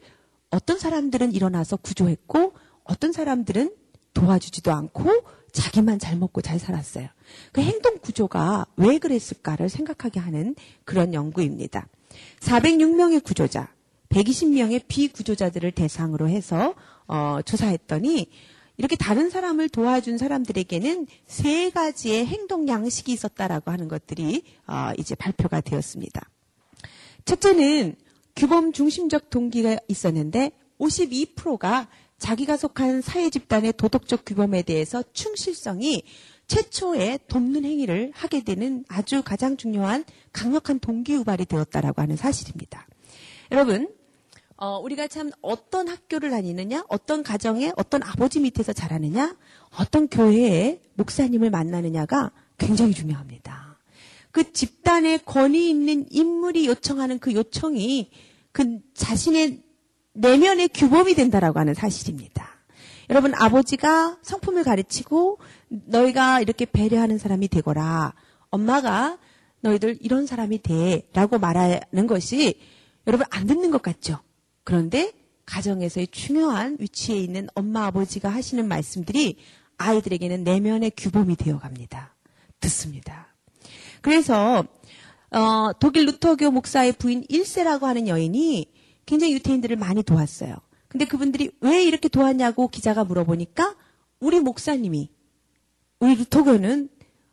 어떤 0.50 0.78
사람들은 0.78 1.34
일어나서 1.34 1.78
구조했고 1.78 2.54
어떤 2.84 3.12
사람들은 3.12 3.74
도와주지도 4.14 4.72
않고 4.72 5.10
자기만 5.54 6.00
잘 6.00 6.18
먹고 6.18 6.42
잘 6.42 6.60
살았어요. 6.60 7.08
그 7.52 7.62
행동 7.62 8.00
구조가 8.00 8.66
왜 8.76 8.98
그랬을까를 8.98 9.70
생각하게 9.70 10.20
하는 10.20 10.56
그런 10.84 11.14
연구입니다. 11.14 11.88
406명의 12.42 13.24
구조자, 13.24 13.72
120명의 14.10 14.84
비구조자들을 14.88 15.72
대상으로 15.72 16.28
해서 16.28 16.74
어, 17.08 17.40
조사했더니 17.46 18.30
이렇게 18.78 18.96
다른 18.96 19.30
사람을 19.30 19.70
도와준 19.70 20.18
사람들에게는 20.18 21.06
세 21.28 21.70
가지의 21.70 22.26
행동 22.26 22.68
양식이 22.68 23.12
있었다라고 23.12 23.72
하는 23.72 23.88
것들이 23.88 24.44
어, 24.68 24.92
이제 24.98 25.14
발표가 25.14 25.62
되었습니다. 25.62 26.28
첫째는 27.26 27.96
규범 28.36 28.74
중심적 28.74 29.30
동기가 29.30 29.78
있었는데 29.88 30.52
52%가 30.80 31.88
자기가 32.18 32.58
속한 32.58 33.02
사회 33.02 33.30
집단의 33.30 33.74
도덕적 33.74 34.24
규범에 34.26 34.62
대해서 34.62 35.04
충실성이 35.14 36.04
최초의 36.48 37.20
돕는 37.28 37.66
행위를 37.66 38.12
하게 38.14 38.44
되는 38.44 38.84
아주 38.88 39.24
가장 39.24 39.58
중요한 39.58 40.04
강력한 40.32 40.80
동기 40.80 41.14
유발이 41.14 41.46
되었다라고 41.46 42.02
하는 42.02 42.16
사실입니다. 42.16 42.88
여러분, 43.52 43.90
어, 44.56 44.78
우리가 44.80 45.08
참 45.08 45.32
어떤 45.42 45.88
학교를 45.88 46.30
다니느냐, 46.30 46.86
어떤 46.88 47.24
가정에 47.24 47.72
어떤 47.76 48.04
아버지 48.04 48.40
밑에서 48.40 48.72
자라느냐, 48.72 49.36
어떤 49.78 50.08
교회에 50.08 50.82
목사님을 50.96 51.50
만나느냐가 51.50 52.32
굉장히 52.58 52.94
중요합니다. 52.94 53.80
그 54.32 54.52
집단의 54.52 55.20
권위 55.26 55.70
있는 55.70 56.06
인물이 56.10 56.66
요청하는 56.68 57.20
그 57.20 57.34
요청이 57.34 58.12
그 58.52 58.80
자신의 58.94 59.64
내면의 60.14 60.70
규범이 60.70 61.16
된다라고 61.16 61.60
하는 61.60 61.74
사실입니다. 61.74 62.50
여러분 63.10 63.34
아버지가 63.36 64.18
성품을 64.22 64.64
가르치고 64.64 65.40
너희가 65.68 66.40
이렇게 66.40 66.66
배려하는 66.66 67.18
사람이 67.18 67.48
되거라. 67.50 68.14
엄마가 68.50 69.18
너희들 69.62 69.98
이런 70.02 70.26
사람이 70.26 70.62
돼라고 70.62 71.40
말하는 71.40 72.08
것이 72.08 72.60
여러분 73.08 73.26
안 73.32 73.48
듣는 73.48 73.72
것 73.72 73.82
같죠? 73.82 74.20
그런데 74.64 75.12
가정에서의 75.46 76.08
중요한 76.08 76.78
위치에 76.80 77.18
있는 77.18 77.48
엄마 77.54 77.86
아버지가 77.88 78.30
하시는 78.30 78.66
말씀들이 78.68 79.38
아이들에게는 79.78 80.44
내면의 80.44 80.92
규범이 80.96 81.36
되어 81.36 81.60
갑니다. 81.60 82.16
듣습니다. 82.60 83.28
그래서 84.02 84.64
어, 85.32 85.72
독일 85.80 86.06
루터교 86.06 86.52
목사의 86.52 86.94
부인 86.94 87.26
일세라고 87.28 87.88
하는 87.88 88.08
여인이 88.08 88.72
굉장히 89.06 89.34
유태인들을 89.34 89.76
많이 89.76 90.04
도왔어요. 90.04 90.56
근데 90.88 91.06
그분들이 91.06 91.52
왜 91.62 91.84
이렇게 91.84 92.08
도왔냐고 92.08 92.68
기자가 92.68 93.04
물어보니까 93.04 93.76
우리 94.20 94.40
목사님이 94.40 95.10
우리 96.00 96.16
루터교는 96.16 96.90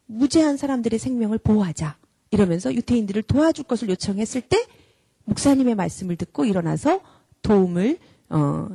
무죄한 0.07 0.57
사람들의 0.57 0.99
생명을 0.99 1.39
보호하자 1.39 1.97
이러면서 2.31 2.75
유태인들을 2.75 3.23
도와줄 3.23 3.65
것을 3.65 3.89
요청했을 3.91 4.41
때 4.43 4.65
목사님의 5.25 5.75
말씀을 5.75 6.17
듣고 6.17 6.45
일어나서 6.45 7.01
도움을 7.43 7.99
어, 8.31 8.69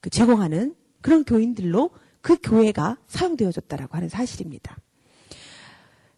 그 0.00 0.10
제공하는 0.10 0.74
그런 1.00 1.24
교인들로 1.24 1.90
그 2.20 2.36
교회가 2.42 2.96
사용되어졌다라고 3.06 3.96
하는 3.96 4.08
사실입니다. 4.08 4.76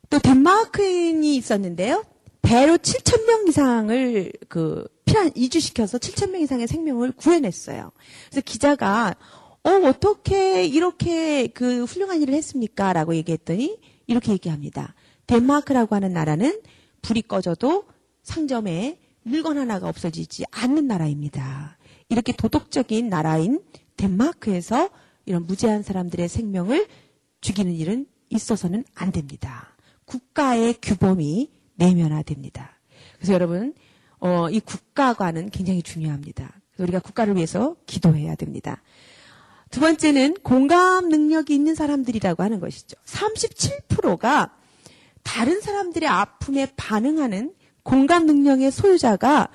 또 0.08 0.18
덴마크인이 0.18 1.36
있었는데요. 1.36 2.04
배로 2.40 2.78
7천 2.78 3.26
명 3.26 3.48
이상을 3.48 4.32
그 4.48 4.86
피란 5.08 5.30
이주시켜서 5.34 5.96
7천 5.96 6.32
명 6.32 6.42
이상의 6.42 6.68
생명을 6.68 7.12
구해냈어요. 7.12 7.92
그래서 8.28 8.42
기자가 8.44 9.16
어 9.62 9.70
어떻게 9.70 10.66
이렇게 10.66 11.46
그 11.46 11.84
훌륭한 11.84 12.20
일을 12.20 12.34
했습니까?라고 12.34 13.14
얘기했더니 13.14 13.78
이렇게 14.06 14.32
얘기합니다. 14.32 14.94
덴마크라고 15.26 15.96
하는 15.96 16.12
나라는 16.12 16.60
불이 17.00 17.22
꺼져도 17.22 17.84
상점에 18.22 18.98
물건 19.22 19.56
하나가 19.56 19.88
없어지지 19.88 20.44
않는 20.50 20.86
나라입니다. 20.86 21.78
이렇게 22.10 22.32
도덕적인 22.32 23.08
나라인 23.08 23.62
덴마크에서 23.96 24.90
이런 25.24 25.46
무죄한 25.46 25.82
사람들의 25.82 26.28
생명을 26.28 26.86
죽이는 27.40 27.72
일은 27.72 28.06
있어서는 28.28 28.84
안 28.94 29.10
됩니다. 29.12 29.74
국가의 30.04 30.74
규범이 30.82 31.50
내면화됩니다. 31.76 32.78
그래서 33.16 33.32
여러분, 33.32 33.74
어, 34.20 34.48
이 34.50 34.60
국가관은 34.60 35.50
굉장히 35.50 35.82
중요합니다. 35.82 36.60
우리가 36.78 37.00
국가를 37.00 37.36
위해서 37.36 37.76
기도해야 37.86 38.34
됩니다. 38.34 38.82
두 39.70 39.80
번째는 39.80 40.34
공감 40.42 41.08
능력이 41.08 41.54
있는 41.54 41.74
사람들이라고 41.74 42.42
하는 42.42 42.60
것이죠. 42.60 42.96
37%가 43.04 44.54
다른 45.22 45.60
사람들의 45.60 46.08
아픔에 46.08 46.72
반응하는 46.76 47.54
공감 47.82 48.26
능력의 48.26 48.70
소유자가 48.70 49.48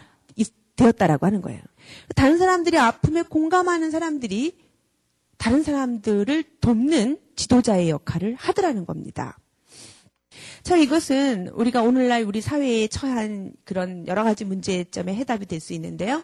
되었다라고 0.75 1.25
하는 1.25 1.41
거예요. 1.41 1.61
다른 2.15 2.37
사람들의 2.37 2.79
아픔에 2.79 3.23
공감하는 3.23 3.91
사람들이 3.91 4.57
다른 5.37 5.63
사람들을 5.63 6.43
돕는 6.61 7.19
지도자의 7.35 7.89
역할을 7.89 8.35
하더라는 8.35 8.85
겁니다. 8.85 9.37
참 10.63 10.79
이것은 10.79 11.49
우리가 11.49 11.81
오늘날 11.81 12.23
우리 12.23 12.39
사회에 12.39 12.87
처한 12.87 13.51
그런 13.65 14.07
여러 14.07 14.23
가지 14.23 14.45
문제점에 14.45 15.13
해답이 15.15 15.45
될 15.45 15.59
수 15.59 15.73
있는데요. 15.73 16.23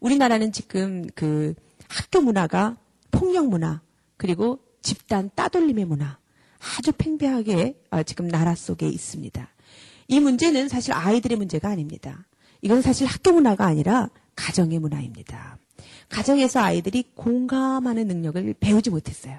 우리나라는 0.00 0.52
지금 0.52 1.06
그 1.14 1.54
학교 1.88 2.20
문화가 2.20 2.76
폭력 3.10 3.48
문화 3.48 3.80
그리고 4.16 4.60
집단 4.82 5.30
따돌림의 5.34 5.84
문화 5.84 6.18
아주 6.78 6.92
팽배하게 6.92 7.80
어, 7.90 8.02
지금 8.04 8.28
나라 8.28 8.54
속에 8.54 8.88
있습니다. 8.88 9.48
이 10.08 10.20
문제는 10.20 10.68
사실 10.68 10.92
아이들의 10.92 11.36
문제가 11.36 11.68
아닙니다. 11.68 12.26
이건 12.62 12.82
사실 12.82 13.06
학교 13.06 13.32
문화가 13.32 13.66
아니라 13.66 14.08
가정의 14.36 14.78
문화입니다. 14.78 15.58
가정에서 16.08 16.60
아이들이 16.60 17.04
공감하는 17.14 18.06
능력을 18.06 18.54
배우지 18.60 18.90
못했어요. 18.90 19.38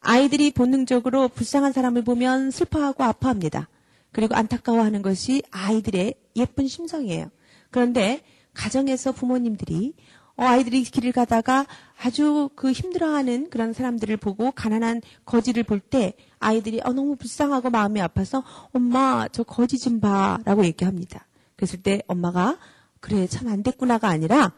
아이들이 0.00 0.50
본능적으로 0.52 1.28
불쌍한 1.28 1.72
사람을 1.72 2.02
보면 2.04 2.50
슬퍼하고 2.50 3.04
아파합니다. 3.04 3.68
그리고 4.12 4.34
안타까워하는 4.34 5.02
것이 5.02 5.42
아이들의 5.50 6.14
예쁜 6.36 6.66
심성이에요. 6.68 7.30
그런데 7.70 8.22
가정에서 8.54 9.12
부모님들이 9.12 9.94
어, 10.36 10.44
아이들이 10.44 10.84
길을 10.84 11.10
가다가 11.12 11.66
아주 12.00 12.48
그 12.54 12.70
힘들어하는 12.70 13.50
그런 13.50 13.72
사람들을 13.72 14.16
보고 14.18 14.52
가난한 14.52 15.02
거지를 15.24 15.64
볼 15.64 15.80
때 15.80 16.14
아이들이 16.38 16.80
어, 16.84 16.92
너무 16.92 17.16
불쌍하고 17.16 17.70
마음이 17.70 18.00
아파서 18.00 18.44
엄마 18.72 19.26
저 19.32 19.42
거지 19.42 19.78
좀 19.78 20.00
봐라고 20.00 20.64
얘기합니다. 20.64 21.26
그랬을 21.56 21.82
때 21.82 22.02
엄마가 22.06 22.56
그래 23.00 23.26
참 23.26 23.48
안 23.48 23.62
됐구나가 23.64 24.08
아니라 24.08 24.52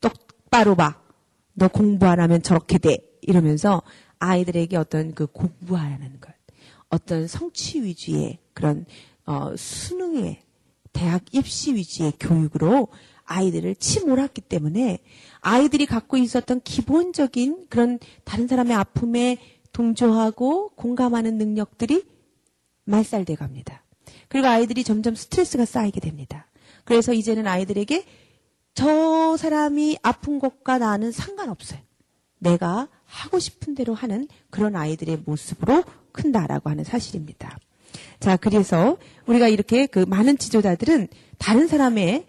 똑바로 0.00 0.74
봐. 0.74 1.00
너 1.52 1.68
공부 1.68 2.06
안 2.06 2.18
하면 2.20 2.42
저렇게 2.42 2.78
돼. 2.78 2.98
이러면서 3.20 3.82
아이들에게 4.18 4.76
어떤 4.76 5.14
그 5.14 5.26
공부하는 5.26 6.20
것, 6.20 6.32
어떤 6.88 7.26
성취 7.26 7.82
위주의 7.82 8.38
그런 8.54 8.86
어, 9.24 9.54
수능의 9.56 10.42
대학 10.92 11.22
입시 11.32 11.74
위주의 11.74 12.12
교육으로 12.18 12.88
아이들을 13.24 13.74
치몰았기 13.76 14.40
때문에 14.42 14.98
아이들이 15.40 15.84
갖고 15.84 16.16
있었던 16.16 16.60
기본적인 16.62 17.66
그런 17.68 17.98
다른 18.24 18.46
사람의 18.46 18.74
아픔에 18.74 19.38
동조하고 19.72 20.70
공감하는 20.70 21.36
능력들이 21.36 22.04
말살돼 22.84 23.34
갑니다. 23.34 23.84
그리고 24.28 24.46
아이들이 24.46 24.84
점점 24.84 25.14
스트레스가 25.14 25.64
쌓이게 25.64 26.00
됩니다. 26.00 26.46
그래서 26.84 27.12
이제는 27.12 27.46
아이들에게 27.46 28.04
저 28.74 29.36
사람이 29.36 29.98
아픈 30.02 30.38
것과 30.38 30.78
나는 30.78 31.10
상관없어요. 31.10 31.80
내가 32.38 32.88
하고 33.16 33.38
싶은 33.38 33.74
대로 33.74 33.94
하는 33.94 34.28
그런 34.50 34.76
아이들의 34.76 35.22
모습으로 35.24 35.84
큰다라고 36.12 36.70
하는 36.70 36.84
사실입니다. 36.84 37.58
자, 38.20 38.36
그래서 38.36 38.98
우리가 39.26 39.48
이렇게 39.48 39.86
그 39.86 40.00
많은 40.00 40.38
지도자들은 40.38 41.08
다른 41.38 41.66
사람의 41.66 42.26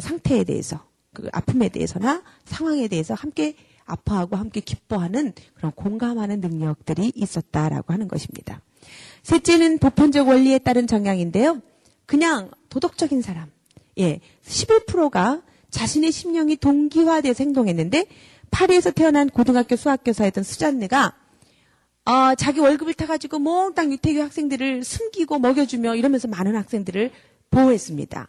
상태에 0.00 0.44
대해서, 0.44 0.84
그 1.12 1.28
아픔에 1.32 1.68
대해서나 1.68 2.22
상황에 2.44 2.88
대해서 2.88 3.14
함께 3.14 3.54
아파하고 3.84 4.36
함께 4.36 4.60
기뻐하는 4.60 5.32
그런 5.54 5.70
공감하는 5.72 6.40
능력들이 6.40 7.12
있었다라고 7.14 7.92
하는 7.92 8.08
것입니다. 8.08 8.60
셋째는 9.22 9.78
보편적 9.78 10.28
원리에 10.28 10.58
따른 10.58 10.86
정향인데요. 10.86 11.62
그냥 12.04 12.50
도덕적인 12.68 13.22
사람. 13.22 13.50
예. 13.98 14.20
11%가 14.44 15.42
자신의 15.70 16.12
심령이 16.12 16.56
동기화되어서 16.56 17.44
행동했는데 17.44 18.06
파리에서 18.50 18.90
태어난 18.90 19.28
고등학교 19.28 19.76
수학교사였던 19.76 20.44
수잔느가 20.44 21.14
어, 22.04 22.34
자기 22.36 22.60
월급을 22.60 22.94
타가지고 22.94 23.40
몽땅 23.40 23.92
유태교 23.92 24.22
학생들을 24.22 24.84
숨기고 24.84 25.40
먹여주며 25.40 25.96
이러면서 25.96 26.28
많은 26.28 26.54
학생들을 26.54 27.10
보호했습니다. 27.50 28.28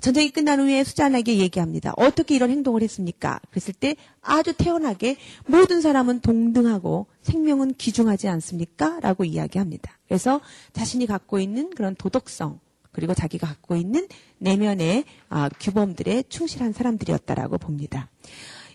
전쟁이 0.00 0.30
끝난 0.30 0.60
후에 0.60 0.84
수잔에게 0.84 1.38
얘기합니다. 1.38 1.92
어떻게 1.96 2.36
이런 2.36 2.50
행동을 2.50 2.82
했습니까? 2.82 3.40
그랬을 3.50 3.74
때 3.74 3.96
아주 4.20 4.52
태연하게 4.52 5.16
모든 5.46 5.80
사람은 5.80 6.20
동등하고 6.20 7.06
생명은 7.22 7.74
귀중하지 7.78 8.28
않습니까? 8.28 9.00
라고 9.00 9.24
이야기합니다. 9.24 9.98
그래서 10.06 10.40
자신이 10.72 11.06
갖고 11.06 11.40
있는 11.40 11.70
그런 11.70 11.96
도덕성 11.96 12.60
그리고 12.92 13.14
자기가 13.14 13.46
갖고 13.46 13.76
있는 13.76 14.06
내면의 14.38 15.04
아, 15.28 15.48
규범들에 15.60 16.24
충실한 16.28 16.72
사람들이었다라고 16.72 17.58
봅니다. 17.58 18.08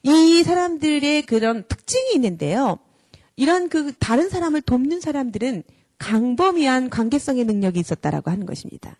이 0.03 0.43
사람들의 0.43 1.23
그런 1.23 1.63
특징이 1.67 2.13
있는데요. 2.15 2.79
이런 3.35 3.69
그 3.69 3.93
다른 3.93 4.29
사람을 4.29 4.61
돕는 4.61 4.99
사람들은 4.99 5.63
강범위한 5.97 6.89
관계성의 6.89 7.45
능력이 7.45 7.79
있었다라고 7.79 8.31
하는 8.31 8.45
것입니다. 8.45 8.97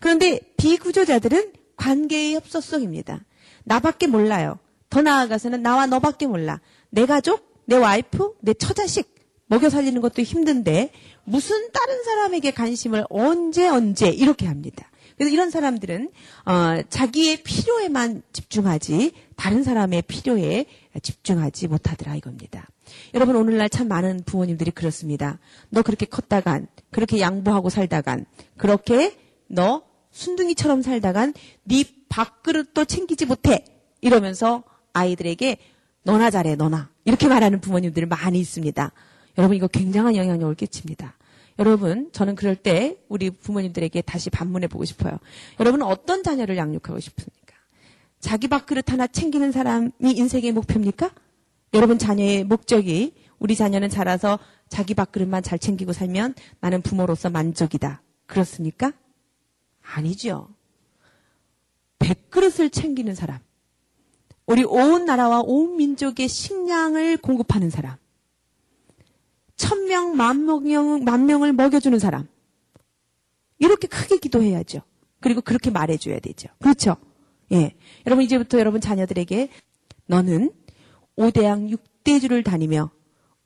그런데 0.00 0.40
비구조자들은 0.56 1.52
관계의 1.76 2.34
협소성입니다. 2.34 3.24
나밖에 3.64 4.06
몰라요. 4.06 4.58
더 4.90 5.02
나아가서는 5.02 5.62
나와 5.62 5.86
너밖에 5.86 6.26
몰라. 6.26 6.60
내 6.90 7.06
가족, 7.06 7.62
내 7.66 7.76
와이프, 7.76 8.36
내 8.40 8.54
처자식 8.54 9.14
먹여 9.46 9.68
살리는 9.68 10.00
것도 10.00 10.22
힘든데 10.22 10.92
무슨 11.24 11.70
다른 11.72 12.02
사람에게 12.04 12.52
관심을 12.52 13.04
언제 13.10 13.68
언제 13.68 14.08
이렇게 14.08 14.46
합니다. 14.46 14.90
그래서 15.18 15.32
이런 15.32 15.50
사람들은 15.50 16.10
어, 16.46 16.82
자기의 16.88 17.42
필요에만 17.42 18.22
집중하지 18.32 19.12
다른 19.36 19.62
사람의 19.62 20.02
필요에 20.02 20.66
집중하지 21.02 21.68
못하더라 21.68 22.14
이겁니다. 22.14 22.68
여러분 23.14 23.36
오늘날 23.36 23.68
참 23.68 23.88
많은 23.88 24.22
부모님들이 24.24 24.70
그렇습니다. 24.70 25.38
너 25.70 25.82
그렇게 25.82 26.06
컸다간 26.06 26.68
그렇게 26.90 27.20
양보하고 27.20 27.68
살다간 27.68 28.24
그렇게 28.56 29.16
너 29.48 29.82
순둥이처럼 30.12 30.82
살다간 30.82 31.34
네 31.64 31.84
밥그릇도 32.08 32.84
챙기지 32.84 33.26
못해 33.26 33.64
이러면서 34.00 34.62
아이들에게 34.92 35.58
너나 36.04 36.30
잘해 36.30 36.56
너나 36.56 36.90
이렇게 37.04 37.28
말하는 37.28 37.60
부모님들이 37.60 38.06
많이 38.06 38.38
있습니다. 38.38 38.92
여러분 39.36 39.56
이거 39.56 39.66
굉장한 39.68 40.16
영향력을 40.16 40.54
끼칩니다. 40.54 41.16
여러분, 41.58 42.10
저는 42.12 42.36
그럴 42.36 42.54
때 42.54 42.98
우리 43.08 43.30
부모님들에게 43.30 44.02
다시 44.02 44.30
반문해 44.30 44.68
보고 44.68 44.84
싶어요. 44.84 45.18
여러분은 45.58 45.84
어떤 45.86 46.22
자녀를 46.22 46.56
양육하고 46.56 47.00
싶습니까? 47.00 47.56
자기 48.20 48.48
밥그릇 48.48 48.92
하나 48.92 49.06
챙기는 49.06 49.50
사람이 49.50 49.90
인생의 50.02 50.52
목표입니까? 50.52 51.10
여러분 51.74 51.98
자녀의 51.98 52.44
목적이 52.44 53.14
우리 53.38 53.54
자녀는 53.54 53.90
자라서 53.90 54.38
자기 54.68 54.94
밥그릇만 54.94 55.42
잘 55.42 55.58
챙기고 55.58 55.92
살면 55.92 56.34
나는 56.60 56.82
부모로서 56.82 57.30
만족이다. 57.30 58.02
그렇습니까? 58.26 58.92
아니죠. 59.82 60.48
백그릇을 61.98 62.70
챙기는 62.70 63.14
사람. 63.14 63.38
우리 64.46 64.64
온 64.64 65.04
나라와 65.04 65.40
온 65.40 65.76
민족의 65.76 66.28
식량을 66.28 67.18
공급하는 67.18 67.70
사람. 67.70 67.96
천명, 69.58 70.16
만명, 70.16 71.04
만명을 71.04 71.52
먹여주는 71.52 71.98
사람. 71.98 72.26
이렇게 73.58 73.86
크게 73.86 74.16
기도해야죠. 74.16 74.80
그리고 75.20 75.42
그렇게 75.42 75.70
말해줘야 75.70 76.20
되죠. 76.20 76.48
그렇죠? 76.60 76.96
예. 77.52 77.74
여러분, 78.06 78.24
이제부터 78.24 78.58
여러분 78.58 78.80
자녀들에게 78.80 79.50
너는 80.06 80.52
5대양 81.16 81.76
6대주를 82.04 82.44
다니며 82.44 82.90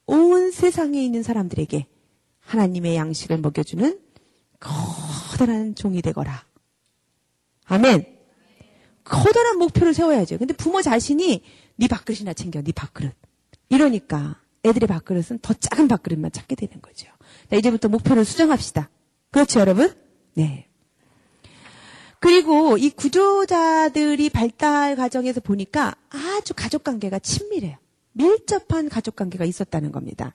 온 0.06 0.50
세상에 0.50 1.02
있는 1.02 1.22
사람들에게 1.22 1.86
하나님의 2.40 2.96
양식을 2.96 3.38
먹여주는 3.38 3.98
커다란 4.60 5.74
종이 5.74 6.02
되거라. 6.02 6.44
아멘. 7.64 8.06
커다란 9.04 9.58
목표를 9.58 9.94
세워야죠. 9.94 10.38
근데 10.38 10.52
부모 10.54 10.82
자신이 10.82 11.42
네 11.76 11.88
밥그릇이나 11.88 12.34
챙겨, 12.34 12.60
네 12.60 12.72
밥그릇. 12.72 13.14
이러니까 13.70 14.41
애들의 14.64 14.86
밥그릇은 14.86 15.40
더 15.42 15.54
작은 15.54 15.88
밥그릇만 15.88 16.30
찾게 16.32 16.56
되는 16.56 16.80
거죠. 16.80 17.08
자, 17.50 17.56
이제부터 17.56 17.88
목표를 17.88 18.24
수정합시다. 18.24 18.88
그렇죠, 19.30 19.60
여러분? 19.60 19.94
네. 20.34 20.68
그리고 22.20 22.78
이 22.78 22.90
구조자들이 22.90 24.30
발달 24.30 24.94
과정에서 24.94 25.40
보니까 25.40 25.96
아주 26.08 26.54
가족 26.54 26.84
관계가 26.84 27.18
친밀해요. 27.18 27.76
밀접한 28.12 28.88
가족 28.88 29.16
관계가 29.16 29.44
있었다는 29.44 29.90
겁니다. 29.90 30.34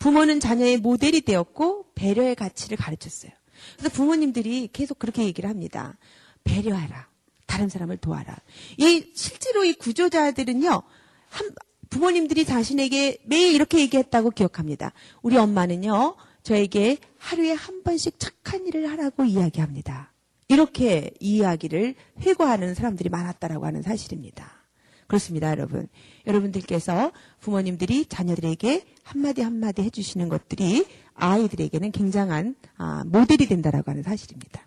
부모는 0.00 0.40
자녀의 0.40 0.78
모델이 0.78 1.20
되었고 1.20 1.92
배려의 1.94 2.34
가치를 2.34 2.76
가르쳤어요. 2.76 3.30
그래서 3.76 3.94
부모님들이 3.94 4.68
계속 4.72 4.98
그렇게 4.98 5.24
얘기를 5.24 5.48
합니다. 5.48 5.96
배려하라. 6.42 7.08
다른 7.46 7.68
사람을 7.68 7.98
도와라. 7.98 8.36
이 8.76 9.12
실제로 9.14 9.64
이 9.64 9.74
구조자들은요. 9.74 10.82
한, 11.30 11.50
부모님들이 11.90 12.44
자신에게 12.44 13.18
매일 13.24 13.54
이렇게 13.54 13.80
얘기했다고 13.80 14.30
기억합니다. 14.30 14.92
우리 15.22 15.36
엄마는요, 15.36 16.16
저에게 16.42 16.98
하루에 17.18 17.52
한 17.52 17.82
번씩 17.82 18.18
착한 18.18 18.66
일을 18.66 18.90
하라고 18.90 19.24
이야기합니다. 19.24 20.12
이렇게 20.48 21.10
이야기를 21.20 21.94
회고하는 22.20 22.74
사람들이 22.74 23.10
많았다라고 23.10 23.66
하는 23.66 23.82
사실입니다. 23.82 24.58
그렇습니다, 25.06 25.50
여러분. 25.50 25.88
여러분들께서 26.26 27.12
부모님들이 27.40 28.06
자녀들에게 28.06 28.84
한마디 29.02 29.42
한마디 29.42 29.82
해주시는 29.82 30.28
것들이 30.28 30.86
아이들에게는 31.14 31.92
굉장한 31.92 32.54
아, 32.76 33.04
모델이 33.06 33.46
된다라고 33.46 33.90
하는 33.90 34.02
사실입니다. 34.02 34.66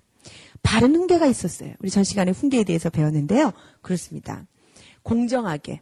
바른 0.63 0.95
훈계가 0.95 1.27
있었어요. 1.27 1.73
우리 1.79 1.89
전 1.89 2.03
시간에 2.03 2.31
훈계에 2.31 2.63
대해서 2.63 2.89
배웠는데요. 2.89 3.51
그렇습니다. 3.81 4.45
공정하게 5.03 5.81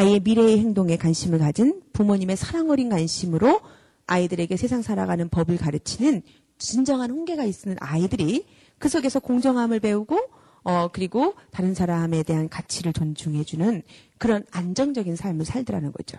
아이의 0.00 0.20
미래의 0.20 0.58
행동에 0.60 0.96
관심을 0.96 1.38
가진 1.38 1.82
부모님의 1.92 2.34
사랑 2.34 2.70
어린 2.70 2.88
관심으로 2.88 3.60
아이들에게 4.06 4.56
세상 4.56 4.80
살아가는 4.80 5.28
법을 5.28 5.58
가르치는 5.58 6.22
진정한 6.56 7.10
훈계가 7.10 7.44
있는 7.44 7.76
아이들이 7.80 8.46
그 8.78 8.88
속에서 8.88 9.20
공정함을 9.20 9.78
배우고 9.80 10.18
어 10.62 10.88
그리고 10.90 11.34
다른 11.50 11.74
사람에 11.74 12.22
대한 12.22 12.48
가치를 12.48 12.94
존중해주는 12.94 13.82
그런 14.16 14.46
안정적인 14.52 15.16
삶을 15.16 15.44
살더라는 15.44 15.92
거죠. 15.92 16.16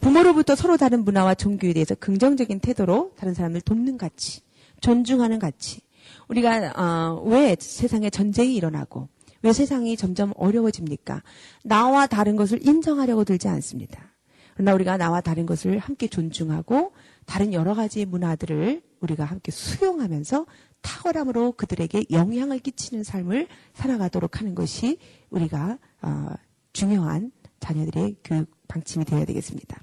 부모로부터 0.00 0.56
서로 0.56 0.76
다른 0.76 1.04
문화와 1.04 1.36
종교에 1.36 1.72
대해서 1.72 1.94
긍정적인 1.94 2.58
태도로 2.58 3.12
다른 3.16 3.32
사람을 3.32 3.60
돕는 3.60 3.96
가치, 3.96 4.40
존중하는 4.80 5.38
가치. 5.38 5.82
우리가 6.26 6.72
어, 6.76 7.22
왜 7.26 7.54
세상에 7.60 8.10
전쟁이 8.10 8.56
일어나고 8.56 9.08
왜 9.44 9.52
세상이 9.52 9.98
점점 9.98 10.32
어려워집니까? 10.36 11.22
나와 11.64 12.06
다른 12.06 12.34
것을 12.34 12.66
인정하려고 12.66 13.24
들지 13.24 13.46
않습니다. 13.48 14.10
그러나 14.54 14.72
우리가 14.72 14.96
나와 14.96 15.20
다른 15.20 15.44
것을 15.44 15.78
함께 15.78 16.08
존중하고 16.08 16.92
다른 17.26 17.52
여러 17.52 17.74
가지 17.74 18.06
문화들을 18.06 18.80
우리가 19.00 19.26
함께 19.26 19.52
수용하면서 19.52 20.46
탁월함으로 20.80 21.52
그들에게 21.52 22.04
영향을 22.10 22.58
끼치는 22.58 23.04
삶을 23.04 23.48
살아가도록 23.74 24.40
하는 24.40 24.54
것이 24.54 24.96
우리가 25.28 25.78
어, 26.00 26.28
중요한 26.72 27.30
자녀들의 27.60 28.16
교육 28.24 28.50
방침이 28.66 29.04
되어야 29.04 29.26
되겠습니다. 29.26 29.78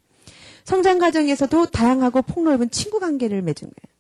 성장 0.63 0.97
과정에서도 0.97 1.67
다양하고 1.67 2.23
폭넓은 2.23 2.71
친구 2.71 2.99
관계를 2.99 3.43
맺은 3.43 3.67
거예요. 3.67 3.97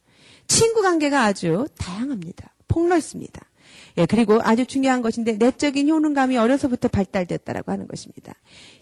친구 0.47 0.81
관계가 0.81 1.23
아주 1.23 1.67
다양합니다. 1.77 2.55
폭넓습니다. 2.67 3.50
예, 3.97 4.05
그리고 4.05 4.39
아주 4.41 4.65
중요한 4.65 5.01
것인데 5.01 5.33
내적인 5.33 5.89
효능감이 5.89 6.37
어려서부터 6.37 6.87
발달됐다라고 6.87 7.71
하는 7.71 7.87
것입니다. 7.87 8.33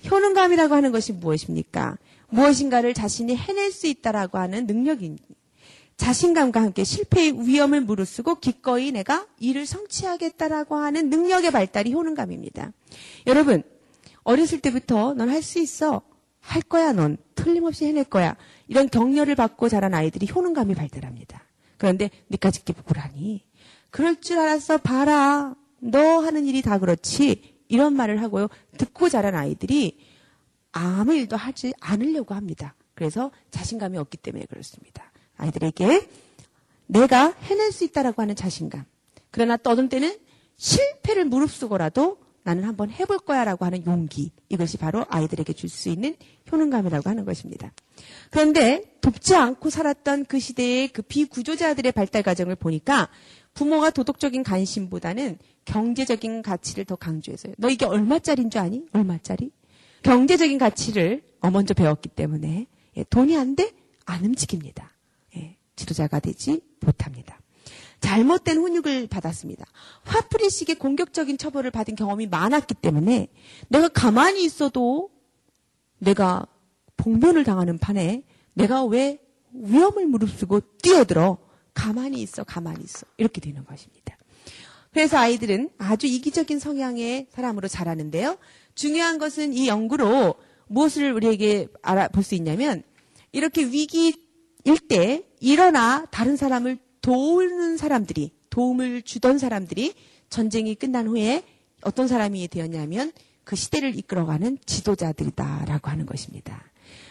효능감이라고 0.09 0.73
하는 0.75 0.91
것이 0.91 1.13
무엇입니까? 1.13 1.97
무엇인가를 2.29 2.93
자신이 2.93 3.35
해낼 3.35 3.71
수 3.71 3.87
있다라고 3.87 4.37
하는 4.37 4.67
능력입니다. 4.67 5.25
자신감과 5.97 6.61
함께 6.61 6.83
실패의 6.85 7.45
위험을 7.45 7.81
무릅쓰고 7.81 8.35
기꺼이 8.35 8.91
내가 8.91 9.27
일을 9.39 9.65
성취하겠다라고 9.65 10.77
하는 10.77 11.09
능력의 11.09 11.51
발달이 11.51 11.93
효능감입니다. 11.93 12.71
여러분, 13.27 13.63
어렸을 14.23 14.61
때부터 14.61 15.13
넌 15.13 15.29
할 15.29 15.41
수 15.41 15.59
있어. 15.59 16.01
할 16.39 16.61
거야, 16.61 16.93
넌. 16.93 17.17
틀림없이 17.35 17.85
해낼 17.85 18.05
거야. 18.05 18.37
이런 18.67 18.89
격려를 18.89 19.35
받고 19.35 19.67
자란 19.67 19.93
아이들이 19.93 20.27
효능감이 20.33 20.73
발달합니다. 20.73 21.43
그런데 21.77 22.09
니까지 22.31 22.63
끼부꾸라니. 22.63 23.43
그럴 23.91 24.19
줄 24.21 24.39
알았어. 24.39 24.77
봐라. 24.77 25.55
너 25.79 26.19
하는 26.19 26.45
일이 26.45 26.61
다 26.61 26.77
그렇지. 26.79 27.55
이런 27.67 27.95
말을 27.95 28.21
하고요. 28.21 28.47
듣고 28.77 29.09
자란 29.09 29.35
아이들이 29.35 29.99
아무 30.71 31.13
일도 31.13 31.35
하지 31.35 31.73
않으려고 31.79 32.35
합니다. 32.35 32.75
그래서 32.95 33.31
자신감이 33.51 33.97
없기 33.97 34.17
때문에 34.17 34.45
그렇습니다. 34.45 35.11
아이들에게 35.37 36.07
내가 36.87 37.31
해낼 37.31 37.71
수 37.71 37.83
있다라고 37.85 38.21
하는 38.21 38.35
자신감. 38.35 38.83
그러나 39.31 39.57
떠들 39.57 39.89
때는 39.89 40.17
실패를 40.57 41.25
무릅쓰고라도 41.25 42.17
나는 42.43 42.63
한번 42.63 42.89
해볼 42.89 43.19
거야라고 43.19 43.65
하는 43.65 43.85
용기. 43.85 44.31
이것이 44.49 44.77
바로 44.77 45.05
아이들에게 45.09 45.53
줄 45.53 45.69
수 45.69 45.89
있는 45.89 46.15
효능감이라고 46.51 47.07
하는 47.09 47.25
것입니다. 47.25 47.71
그런데 48.31 48.95
돕지 49.01 49.35
않고 49.35 49.69
살았던 49.69 50.25
그 50.25 50.39
시대의 50.39 50.87
그 50.87 51.03
비구조자들의 51.03 51.91
발달 51.91 52.23
과정을 52.23 52.55
보니까 52.55 53.07
부모가 53.53 53.89
도덕적인 53.89 54.43
관심보다는 54.43 55.37
경제적인 55.65 56.41
가치를 56.41 56.85
더 56.85 56.95
강조해서요. 56.95 57.53
너 57.57 57.69
이게 57.69 57.85
얼마짜리인 57.85 58.49
줄 58.49 58.61
아니? 58.61 58.85
얼마짜리? 58.93 59.51
경제적인 60.03 60.57
가치를 60.57 61.23
어, 61.41 61.51
먼저 61.51 61.73
배웠기 61.73 62.09
때문에 62.09 62.67
예, 62.97 63.03
돈이 63.03 63.37
안 63.37 63.55
돼? 63.55 63.71
안 64.05 64.23
움직입니다. 64.25 64.91
예, 65.35 65.57
지도자가 65.75 66.19
되지 66.19 66.61
못합니다. 66.81 67.39
잘못된 67.99 68.57
훈육을 68.57 69.07
받았습니다. 69.07 69.65
화풀이식의 70.03 70.75
공격적인 70.75 71.37
처벌을 71.37 71.69
받은 71.69 71.95
경험이 71.95 72.27
많았기 72.27 72.75
때문에 72.75 73.27
내가 73.67 73.89
가만히 73.89 74.43
있어도 74.45 75.09
내가 75.97 76.47
복면을 76.95 77.43
당하는 77.43 77.77
판에 77.77 78.23
내가 78.53 78.85
왜 78.85 79.19
위험을 79.51 80.07
무릅쓰고 80.07 80.61
뛰어들어 80.81 81.37
가만히 81.79 82.21
있어, 82.21 82.43
가만히 82.43 82.83
있어. 82.83 83.05
이렇게 83.17 83.39
되는 83.39 83.63
것입니다. 83.63 84.17
그래서 84.91 85.17
아이들은 85.17 85.69
아주 85.77 86.07
이기적인 86.07 86.59
성향의 86.59 87.27
사람으로 87.31 87.69
자라는데요. 87.69 88.37
중요한 88.75 89.17
것은 89.17 89.53
이 89.53 89.67
연구로 89.67 90.35
무엇을 90.67 91.13
우리에게 91.13 91.67
알아볼 91.81 92.23
수 92.23 92.35
있냐면 92.35 92.83
이렇게 93.31 93.63
위기일 93.63 94.13
때 94.89 95.23
일어나 95.39 96.05
다른 96.11 96.35
사람을 96.35 96.79
도우는 97.01 97.77
사람들이 97.77 98.33
도움을 98.49 99.03
주던 99.03 99.37
사람들이 99.37 99.93
전쟁이 100.29 100.75
끝난 100.75 101.07
후에 101.07 101.43
어떤 101.83 102.07
사람이 102.09 102.47
되었냐면 102.49 103.13
그 103.45 103.55
시대를 103.55 103.97
이끌어가는 103.97 104.57
지도자들이다라고 104.65 105.89
하는 105.89 106.05
것입니다. 106.05 106.61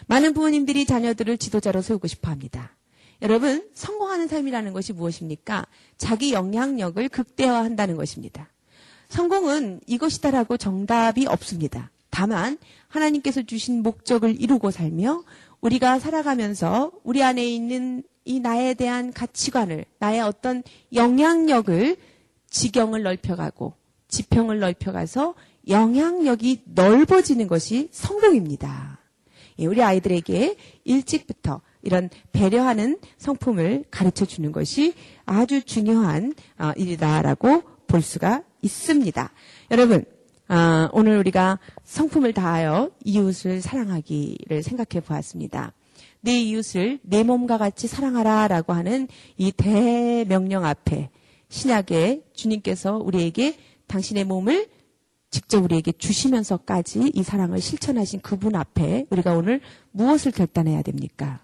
많은 0.07 0.33
부모님들이 0.33 0.85
자녀들을 0.85 1.37
지도자로 1.37 1.81
세우고 1.81 2.07
싶어 2.07 2.29
합니다. 2.29 2.75
여러분, 3.21 3.67
성공하는 3.73 4.27
삶이라는 4.27 4.71
것이 4.73 4.93
무엇입니까? 4.93 5.65
자기 5.97 6.31
영향력을 6.33 7.09
극대화한다는 7.09 7.97
것입니다. 7.97 8.49
성공은 9.09 9.81
이것이다라고 9.87 10.57
정답이 10.57 11.25
없습니다. 11.27 11.91
다만 12.09 12.57
하나님께서 12.87 13.41
주신 13.43 13.83
목적을 13.83 14.39
이루고 14.41 14.71
살며 14.71 15.23
우리가 15.61 15.99
살아가면서 15.99 16.91
우리 17.03 17.21
안에 17.23 17.45
있는 17.45 18.03
이 18.23 18.39
나에 18.39 18.73
대한 18.73 19.11
가치관을 19.11 19.85
나의 19.99 20.21
어떤 20.21 20.63
영향력을 20.93 21.97
지경을 22.49 23.03
넓혀가고 23.03 23.73
지평을 24.07 24.59
넓혀가서 24.59 25.35
영향력이 25.67 26.63
넓어지는 26.65 27.47
것이 27.47 27.89
성공입니다. 27.91 28.99
예, 29.59 29.65
우리 29.65 29.83
아이들에게 29.83 30.55
일찍부터 30.83 31.61
이런 31.81 32.09
배려하는 32.31 32.99
성품을 33.17 33.85
가르쳐 33.89 34.25
주는 34.25 34.51
것이 34.51 34.93
아주 35.25 35.63
중요한 35.63 36.33
어, 36.57 36.71
일이다라고 36.75 37.63
볼 37.87 38.01
수가 38.01 38.43
있습니다. 38.61 39.31
여러분, 39.71 40.05
아, 40.47 40.89
오늘 40.93 41.17
우리가 41.19 41.59
성품을 41.83 42.33
다하여 42.33 42.91
이웃을 43.03 43.61
사랑하기를 43.61 44.63
생각해 44.63 45.03
보았습니다. 45.05 45.73
내 46.21 46.39
이웃을 46.39 46.99
내 47.03 47.23
몸과 47.23 47.57
같이 47.57 47.87
사랑하라라고 47.87 48.73
하는 48.73 49.07
이 49.37 49.51
대명령 49.51 50.65
앞에 50.65 51.09
신약에 51.49 52.23
주님께서 52.33 52.97
우리에게 52.97 53.57
당신의 53.87 54.25
몸을 54.25 54.67
직접 55.31 55.63
우리에게 55.63 55.91
주시면서까지 55.93 57.11
이 57.13 57.23
사랑을 57.23 57.61
실천하신 57.61 58.21
그분 58.21 58.55
앞에 58.55 59.05
우리가 59.09 59.33
오늘 59.33 59.61
무엇을 59.91 60.31
결단해야 60.31 60.81
됩니까? 60.81 61.39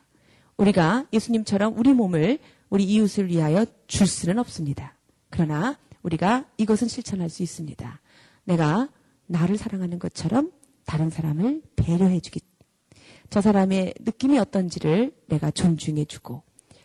우리가 0.57 1.05
예수님처럼 1.11 1.77
우리 1.77 1.93
몸을 1.93 2.39
우리 2.69 2.83
이웃을 2.85 3.27
위하여 3.29 3.65
줄 3.87 4.07
수는 4.07 4.39
없습니다. 4.39 4.95
그러나 5.29 5.77
우리가 6.01 6.45
이것은 6.57 6.87
실천할 6.87 7.29
수 7.29 7.43
있습니다. 7.43 8.01
내가 8.45 8.89
나를 9.27 9.57
사랑하는 9.57 9.99
것처럼 9.99 10.51
다른 10.85 11.09
사람을 11.09 11.61
배려해 11.75 12.19
주기. 12.19 12.39
저 13.29 13.41
사람의 13.41 13.95
느낌이 14.01 14.37
어떤지를 14.37 15.11
내가 15.27 15.49
존중해 15.49 16.05
주고, 16.05 16.43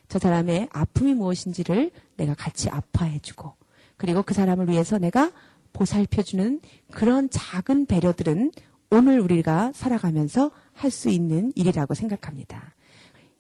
저 0.09 0.19
사람의 0.19 0.71
아픔이 0.73 1.15
무엇인지를 1.15 1.91
내가 2.17 2.35
같이 2.35 2.71
아파해 2.71 3.19
주고, 3.21 3.55
그리고 3.97 4.23
그 4.23 4.33
사람을 4.33 4.69
위해서 4.69 4.99
내가 4.99 5.31
보살펴 5.73 6.23
주는 6.23 6.61
그런 6.91 7.29
작은 7.31 7.87
배려들은 7.87 8.53
오늘 8.91 9.21
우리가 9.21 9.73
살아가면서 9.75 10.51
할 10.73 10.91
수 10.91 11.11
있는 11.11 11.53
일이라고 11.55 11.95
생각합니다. 11.95 12.75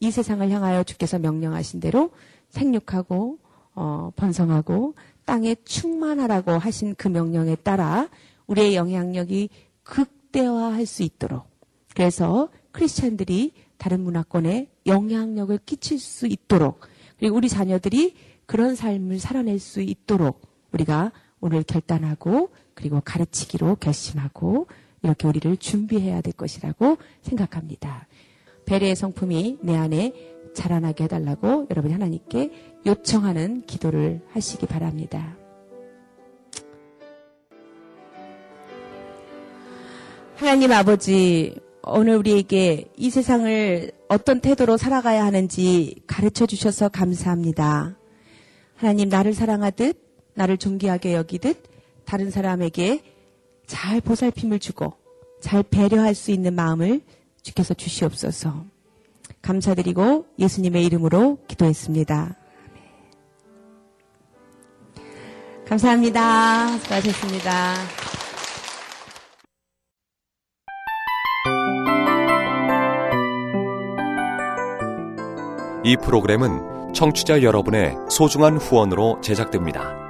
이 0.00 0.10
세상을 0.10 0.48
향하여 0.50 0.82
주께서 0.82 1.18
명령하신 1.18 1.80
대로 1.80 2.10
생육하고 2.48 3.38
어, 3.74 4.10
번성하고 4.16 4.94
땅에 5.24 5.54
충만하라고 5.64 6.52
하신 6.52 6.94
그 6.96 7.08
명령에 7.08 7.54
따라 7.56 8.08
우리의 8.46 8.74
영향력이 8.74 9.50
극대화할 9.84 10.86
수 10.86 11.02
있도록 11.02 11.48
그래서 11.94 12.48
크리스찬들이 12.72 13.52
다른 13.76 14.00
문화권에 14.00 14.70
영향력을 14.86 15.56
끼칠 15.64 15.98
수 15.98 16.26
있도록 16.26 16.80
그리고 17.18 17.36
우리 17.36 17.48
자녀들이 17.48 18.14
그런 18.46 18.74
삶을 18.74 19.20
살아낼 19.20 19.58
수 19.58 19.80
있도록 19.80 20.40
우리가 20.72 21.12
오늘 21.40 21.62
결단하고 21.62 22.50
그리고 22.74 23.00
가르치기로 23.04 23.76
결심하고 23.76 24.66
이렇게 25.02 25.26
우리를 25.26 25.56
준비해야 25.56 26.20
될 26.20 26.32
것이라고 26.32 26.98
생각합니다. 27.22 28.06
배려의 28.70 28.94
성품이 28.94 29.58
내 29.62 29.76
안에 29.76 30.12
자라나게 30.54 31.04
해달라고 31.04 31.66
여러분이 31.70 31.92
하나님께 31.92 32.52
요청하는 32.86 33.62
기도를 33.66 34.20
하시기 34.30 34.66
바랍니다. 34.66 35.36
하나님 40.36 40.70
아버지, 40.70 41.56
오늘 41.82 42.16
우리에게 42.16 42.92
이 42.96 43.10
세상을 43.10 43.90
어떤 44.08 44.40
태도로 44.40 44.76
살아가야 44.76 45.24
하는지 45.24 45.96
가르쳐 46.06 46.46
주셔서 46.46 46.88
감사합니다. 46.88 47.98
하나님 48.76 49.08
나를 49.08 49.34
사랑하듯, 49.34 50.00
나를 50.34 50.58
존귀하게 50.58 51.14
여기듯, 51.14 51.60
다른 52.04 52.30
사람에게 52.30 53.02
잘 53.66 54.00
보살핌을 54.00 54.60
주고, 54.60 54.92
잘 55.40 55.64
배려할 55.64 56.14
수 56.14 56.30
있는 56.30 56.54
마음을 56.54 57.00
주께서 57.42 57.74
주시옵소서. 57.74 58.64
감사드리고 59.42 60.26
예수님의 60.38 60.84
이름으로 60.86 61.38
기도했습니다. 61.46 62.36
감사합니다. 65.66 66.78
수고하셨습니다. 66.78 67.74
이 75.84 75.96
프로그램은 75.96 76.92
청취자 76.92 77.42
여러분의 77.42 77.94
소중한 78.10 78.58
후원으로 78.58 79.20
제작됩니다. 79.22 80.09